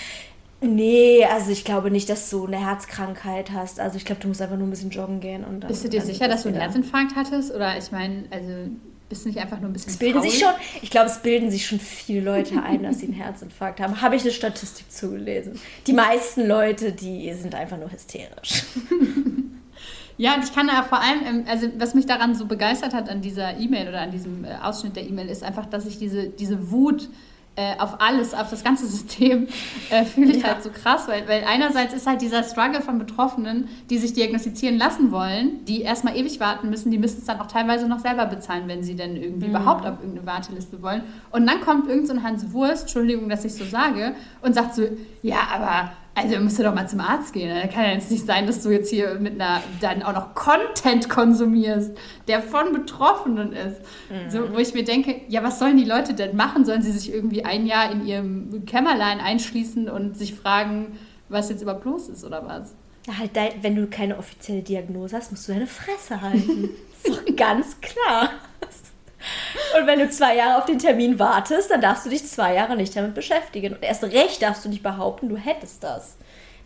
[0.60, 3.78] Nee, also ich glaube nicht, dass du eine Herzkrankheit hast.
[3.78, 5.44] Also ich glaube, du musst einfach nur ein bisschen joggen gehen.
[5.44, 7.54] Und dann, bist du dir sicher, dass du einen Herzinfarkt hattest?
[7.54, 8.48] Oder ich meine, also
[9.08, 10.30] bist du nicht einfach nur ein bisschen es bilden faul?
[10.30, 10.52] sich schon,
[10.82, 14.00] Ich glaube, es bilden sich schon viele Leute ein, dass sie einen Herzinfarkt haben.
[14.00, 15.60] Habe ich eine Statistik zugelesen.
[15.86, 18.64] Die meisten Leute, die sind einfach nur hysterisch.
[20.18, 23.10] Ja, und ich kann da vor allem, ähm, also was mich daran so begeistert hat
[23.10, 26.28] an dieser E-Mail oder an diesem äh, Ausschnitt der E-Mail, ist einfach, dass ich diese,
[26.28, 27.10] diese Wut
[27.56, 29.48] äh, auf alles, auf das ganze System,
[29.90, 30.48] äh, fühle ich ja.
[30.48, 34.78] halt so krass, weil, weil einerseits ist halt dieser Struggle von Betroffenen, die sich diagnostizieren
[34.78, 38.26] lassen wollen, die erstmal ewig warten müssen, die müssen es dann auch teilweise noch selber
[38.26, 39.56] bezahlen, wenn sie denn irgendwie mhm.
[39.56, 41.02] überhaupt auf irgendeine Warteliste wollen.
[41.30, 44.74] Und dann kommt irgend so ein Hans Wurst, Entschuldigung, dass ich so sage, und sagt
[44.74, 44.82] so,
[45.22, 47.54] ja, aber also musst du doch mal zum Arzt gehen.
[47.54, 50.34] Da kann ja jetzt nicht sein, dass du jetzt hier mit einer dann auch noch
[50.34, 51.92] Content konsumierst,
[52.26, 53.82] der von Betroffenen ist.
[54.08, 54.30] Mhm.
[54.30, 56.64] So, wo ich mir denke, ja, was sollen die Leute denn machen?
[56.64, 60.98] Sollen sie sich irgendwie ein Jahr in ihrem Kämmerlein einschließen und sich fragen,
[61.28, 62.74] was jetzt überhaupt los ist oder was?
[63.06, 66.70] Ja, halt, dein, wenn du keine offizielle Diagnose hast, musst du deine Fresse halten.
[67.04, 68.30] ist doch ganz klar.
[69.78, 72.76] Und wenn du zwei Jahre auf den Termin wartest, dann darfst du dich zwei Jahre
[72.76, 73.74] nicht damit beschäftigen.
[73.74, 76.16] Und erst recht darfst du nicht behaupten, du hättest das.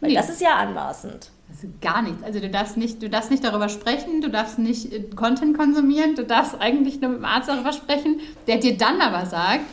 [0.00, 0.16] Weil nee.
[0.16, 1.30] das ist ja anmaßend.
[1.50, 2.22] Also gar nichts.
[2.22, 6.14] Also du darfst nicht, du darfst nicht darüber sprechen, du darfst nicht äh, Content konsumieren,
[6.14, 9.64] du darfst eigentlich nur mit dem Arzt darüber sprechen, der dir dann aber sagt,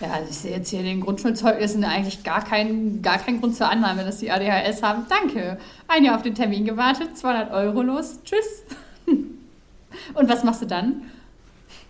[0.00, 3.56] Ja, also ich sehe jetzt hier in den Grundschulzeugnissen eigentlich gar keinen gar kein Grund
[3.56, 5.06] zur Annahme, dass die ADHS haben.
[5.08, 5.58] Danke.
[5.88, 8.18] Ein Jahr auf den Termin gewartet, 200 Euro los.
[8.24, 8.64] Tschüss.
[9.06, 11.02] Und was machst du dann?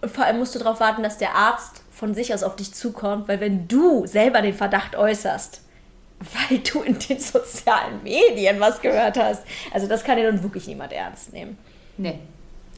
[0.08, 3.28] Vor allem musst du darauf warten, dass der Arzt von sich aus auf dich zukommt,
[3.28, 5.60] weil wenn du selber den Verdacht äußerst,
[6.20, 9.42] weil du in den sozialen Medien was gehört hast,
[9.72, 11.56] also das kann dir nun wirklich niemand ernst nehmen.
[11.96, 12.18] Nee.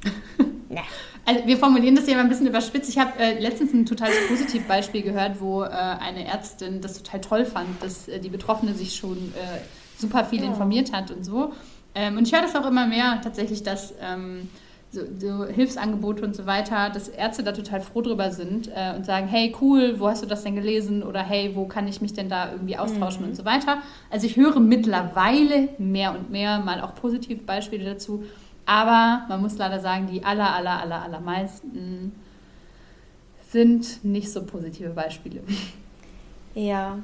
[0.68, 0.80] nee.
[1.24, 2.88] Also wir formulieren das hier mal ein bisschen überspitzt.
[2.88, 7.44] Ich habe äh, letztens ein total Positivbeispiel gehört, wo äh, eine Ärztin das total toll
[7.44, 9.58] fand, dass äh, die Betroffene sich schon äh,
[9.98, 10.46] super viel ja.
[10.46, 11.52] informiert hat und so.
[11.94, 14.48] Ähm, und ich höre das auch immer mehr tatsächlich, dass ähm,
[14.96, 19.06] so, so, Hilfsangebote und so weiter, dass Ärzte da total froh drüber sind äh, und
[19.06, 21.02] sagen, hey cool, wo hast du das denn gelesen?
[21.02, 23.28] Oder hey, wo kann ich mich denn da irgendwie austauschen mhm.
[23.28, 23.78] und so weiter.
[24.10, 28.24] Also ich höre mittlerweile mehr und mehr mal auch positive Beispiele dazu
[28.66, 32.12] aber man muss leider sagen, die aller, aller, aller, allermeisten
[33.48, 35.40] sind nicht so positive Beispiele.
[36.54, 36.98] Ja,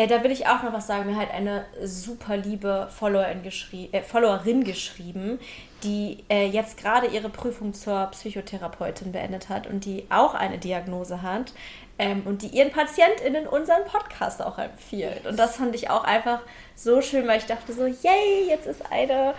[0.00, 1.10] äh, da will ich auch noch was sagen.
[1.10, 5.38] Mir hat eine super liebe Followerin, geschrie äh, Followerin geschrieben,
[5.82, 11.22] die äh, jetzt gerade ihre Prüfung zur Psychotherapeutin beendet hat und die auch eine Diagnose
[11.22, 11.52] hat
[11.98, 15.26] ähm, und die ihren PatientInnen unseren Podcast auch empfiehlt.
[15.26, 16.40] Und das fand ich auch einfach
[16.76, 19.34] so schön, weil ich dachte so, yay, jetzt ist eine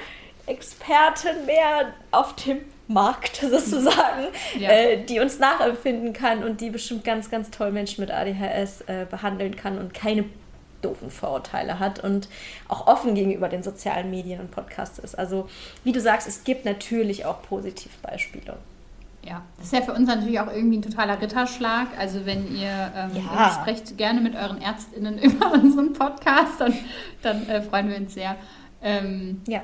[0.46, 4.28] Expertin mehr auf dem Markt sozusagen,
[4.60, 4.70] ja.
[4.70, 9.06] äh, die uns nachempfinden kann und die bestimmt ganz, ganz toll Menschen mit ADHS äh,
[9.10, 10.26] behandeln kann und keine
[10.82, 12.28] doofen Vorurteile hat und
[12.68, 15.18] auch offen gegenüber den sozialen Medien und Podcasts ist.
[15.18, 15.50] Also
[15.84, 18.58] wie du sagst, es gibt natürlich auch Positivbeispiele.
[19.24, 21.88] Ja, das ist ja für uns natürlich auch irgendwie ein totaler Ritterschlag.
[21.98, 23.60] Also wenn ihr ähm, ja.
[23.62, 26.74] sprecht gerne mit euren ÄrztInnen über unseren Podcast, dann,
[27.22, 28.36] dann äh, freuen wir uns sehr.
[28.82, 29.62] Ähm, ja.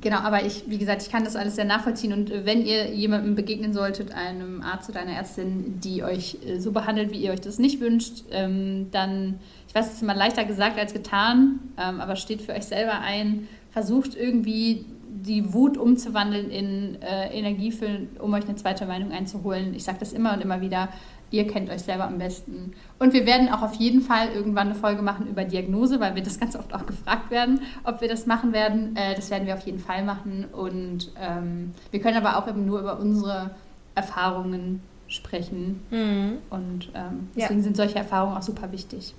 [0.00, 2.12] Genau, aber ich, wie gesagt, ich kann das alles sehr nachvollziehen.
[2.12, 6.72] Und wenn ihr jemandem begegnen solltet, einem Arzt oder einer Ärztin, die euch äh, so
[6.72, 9.38] behandelt, wie ihr euch das nicht wünscht, ähm, dann,
[9.74, 13.00] ich weiß, es ist immer leichter gesagt als getan, ähm, aber steht für euch selber
[13.00, 17.88] ein, versucht irgendwie die Wut umzuwandeln in äh, Energie, für,
[18.20, 19.74] um euch eine zweite Meinung einzuholen.
[19.74, 20.90] Ich sage das immer und immer wieder
[21.34, 22.74] Ihr kennt euch selber am besten.
[23.00, 26.22] Und wir werden auch auf jeden Fall irgendwann eine Folge machen über Diagnose, weil wir
[26.22, 28.94] das ganz oft auch gefragt werden, ob wir das machen werden.
[28.94, 30.44] Äh, das werden wir auf jeden Fall machen.
[30.52, 33.50] Und ähm, wir können aber auch eben nur über unsere
[33.96, 35.82] Erfahrungen sprechen.
[35.90, 36.38] Mhm.
[36.50, 37.64] Und ähm, deswegen ja.
[37.64, 39.12] sind solche Erfahrungen auch super wichtig.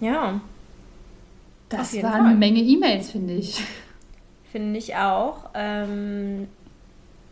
[0.00, 0.40] Ja.
[1.68, 2.26] Das waren Fall.
[2.26, 3.62] eine Menge E-Mails, finde ich.
[4.50, 5.50] Finde ich auch.
[5.54, 6.48] Ähm,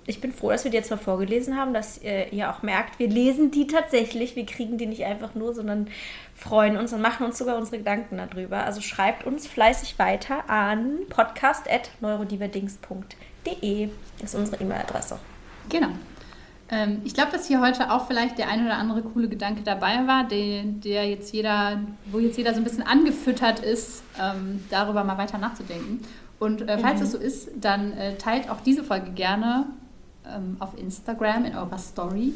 [0.06, 2.98] ich bin froh, dass wir die jetzt mal vorgelesen haben, dass äh, ihr auch merkt,
[2.98, 4.36] wir lesen die tatsächlich.
[4.36, 5.88] Wir kriegen die nicht einfach nur, sondern
[6.34, 8.64] freuen uns und machen uns sogar unsere Gedanken darüber.
[8.64, 13.90] Also schreibt uns fleißig weiter an podcast.neurodiverdings.de.
[14.20, 15.18] Das ist unsere E-Mail-Adresse.
[15.68, 15.90] Genau.
[16.70, 20.06] Ähm, ich glaube, dass hier heute auch vielleicht der ein oder andere coole Gedanke dabei
[20.06, 25.04] war, der, der jetzt jeder, wo jetzt jeder so ein bisschen angefüttert ist, ähm, darüber
[25.04, 26.00] mal weiter nachzudenken.
[26.38, 27.06] Und äh, falls mhm.
[27.06, 29.66] es so ist, dann äh, teilt auch diese Folge gerne
[30.26, 32.34] ähm, auf Instagram in eurer Story.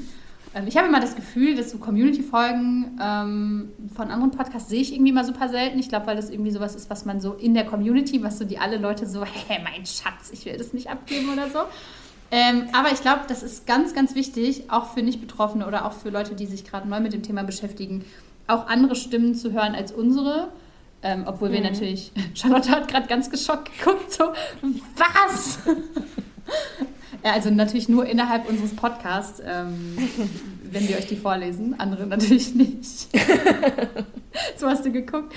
[0.54, 4.92] Ähm, ich habe immer das Gefühl, dass so Community-Folgen ähm, von anderen Podcasts sehe ich
[4.92, 5.78] irgendwie mal super selten.
[5.78, 8.44] Ich glaube, weil das irgendwie sowas ist, was man so in der Community, was so
[8.44, 11.60] die alle Leute so, hey, mein Schatz, ich will das nicht abgeben oder so.
[12.34, 16.08] Ähm, aber ich glaube, das ist ganz, ganz wichtig, auch für Nicht-Betroffene oder auch für
[16.08, 18.06] Leute, die sich gerade neu mit dem Thema beschäftigen,
[18.46, 20.48] auch andere Stimmen zu hören als unsere.
[21.02, 21.54] Ähm, obwohl mhm.
[21.54, 24.32] wir natürlich, Charlotte hat gerade ganz geschockt geguckt, so,
[24.96, 25.58] was?
[27.22, 29.96] Ja, also natürlich nur innerhalb unseres Podcasts, ähm,
[30.64, 31.78] wenn wir euch die vorlesen.
[31.78, 33.08] Andere natürlich nicht.
[34.56, 35.32] so hast du geguckt.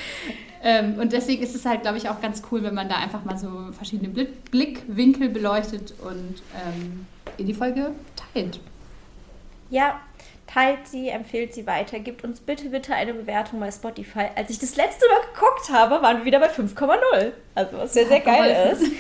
[0.68, 3.24] Ähm, und deswegen ist es halt, glaube ich, auch ganz cool, wenn man da einfach
[3.24, 7.06] mal so verschiedene Blick Blickwinkel beleuchtet und ähm,
[7.38, 7.92] in die Folge
[8.34, 8.60] teilt.
[9.70, 10.02] Ja,
[10.48, 14.28] teilt sie, empfiehlt sie weiter, gibt uns bitte, bitte eine Bewertung bei Spotify.
[14.36, 17.32] Als ich das letzte Mal geguckt habe, waren wir wieder bei 5,0.
[17.54, 18.92] Also was sehr, sehr geil ist.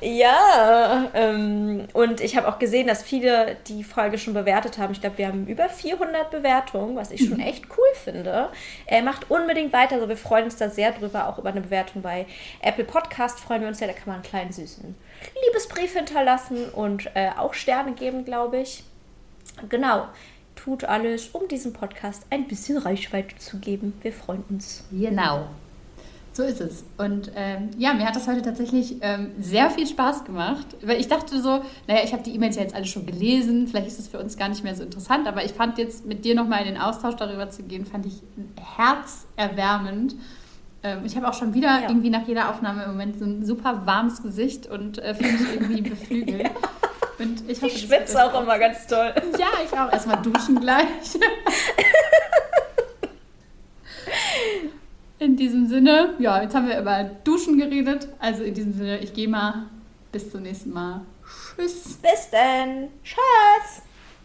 [0.00, 4.92] Ja, ähm, und ich habe auch gesehen, dass viele die Folge schon bewertet haben.
[4.92, 7.44] Ich glaube, wir haben über 400 Bewertungen, was ich schon mhm.
[7.44, 8.50] echt cool finde.
[8.86, 12.02] Er macht unbedingt weiter, also wir freuen uns da sehr drüber, auch über eine Bewertung
[12.02, 12.26] bei
[12.60, 14.94] Apple Podcast freuen wir uns ja, da kann man einen kleinen süßen
[15.46, 18.84] Liebesbrief hinterlassen und äh, auch Sterne geben, glaube ich.
[19.68, 20.08] Genau,
[20.56, 23.94] tut alles, um diesem Podcast ein bisschen Reichweite zu geben.
[24.02, 24.84] Wir freuen uns.
[24.90, 25.48] Genau.
[26.34, 26.84] So ist es.
[26.98, 31.06] Und ähm, ja, mir hat das heute tatsächlich ähm, sehr viel Spaß gemacht, weil ich
[31.06, 34.08] dachte so, naja, ich habe die E-Mails ja jetzt alle schon gelesen, vielleicht ist es
[34.08, 36.74] für uns gar nicht mehr so interessant, aber ich fand jetzt mit dir nochmal in
[36.74, 38.14] den Austausch darüber zu gehen, fand ich
[38.76, 40.16] herzerwärmend.
[40.82, 41.88] Ähm, ich habe auch schon wieder ja.
[41.88, 45.54] irgendwie nach jeder Aufnahme im Moment so ein super warmes Gesicht und äh, fühle mich
[45.54, 46.42] irgendwie beflügelt.
[46.42, 46.50] ja.
[47.20, 49.14] Und ich, ich schwitze auch immer ganz toll.
[49.38, 49.92] Ja, ich auch.
[49.92, 50.84] Erstmal duschen gleich.
[55.18, 58.08] In diesem Sinne, ja, jetzt haben wir über Duschen geredet.
[58.18, 59.66] Also in diesem Sinne, ich gehe mal.
[60.12, 61.00] Bis zum nächsten Mal.
[61.56, 61.98] Tschüss.
[62.00, 62.88] Bis dann.
[63.04, 63.83] Ciao.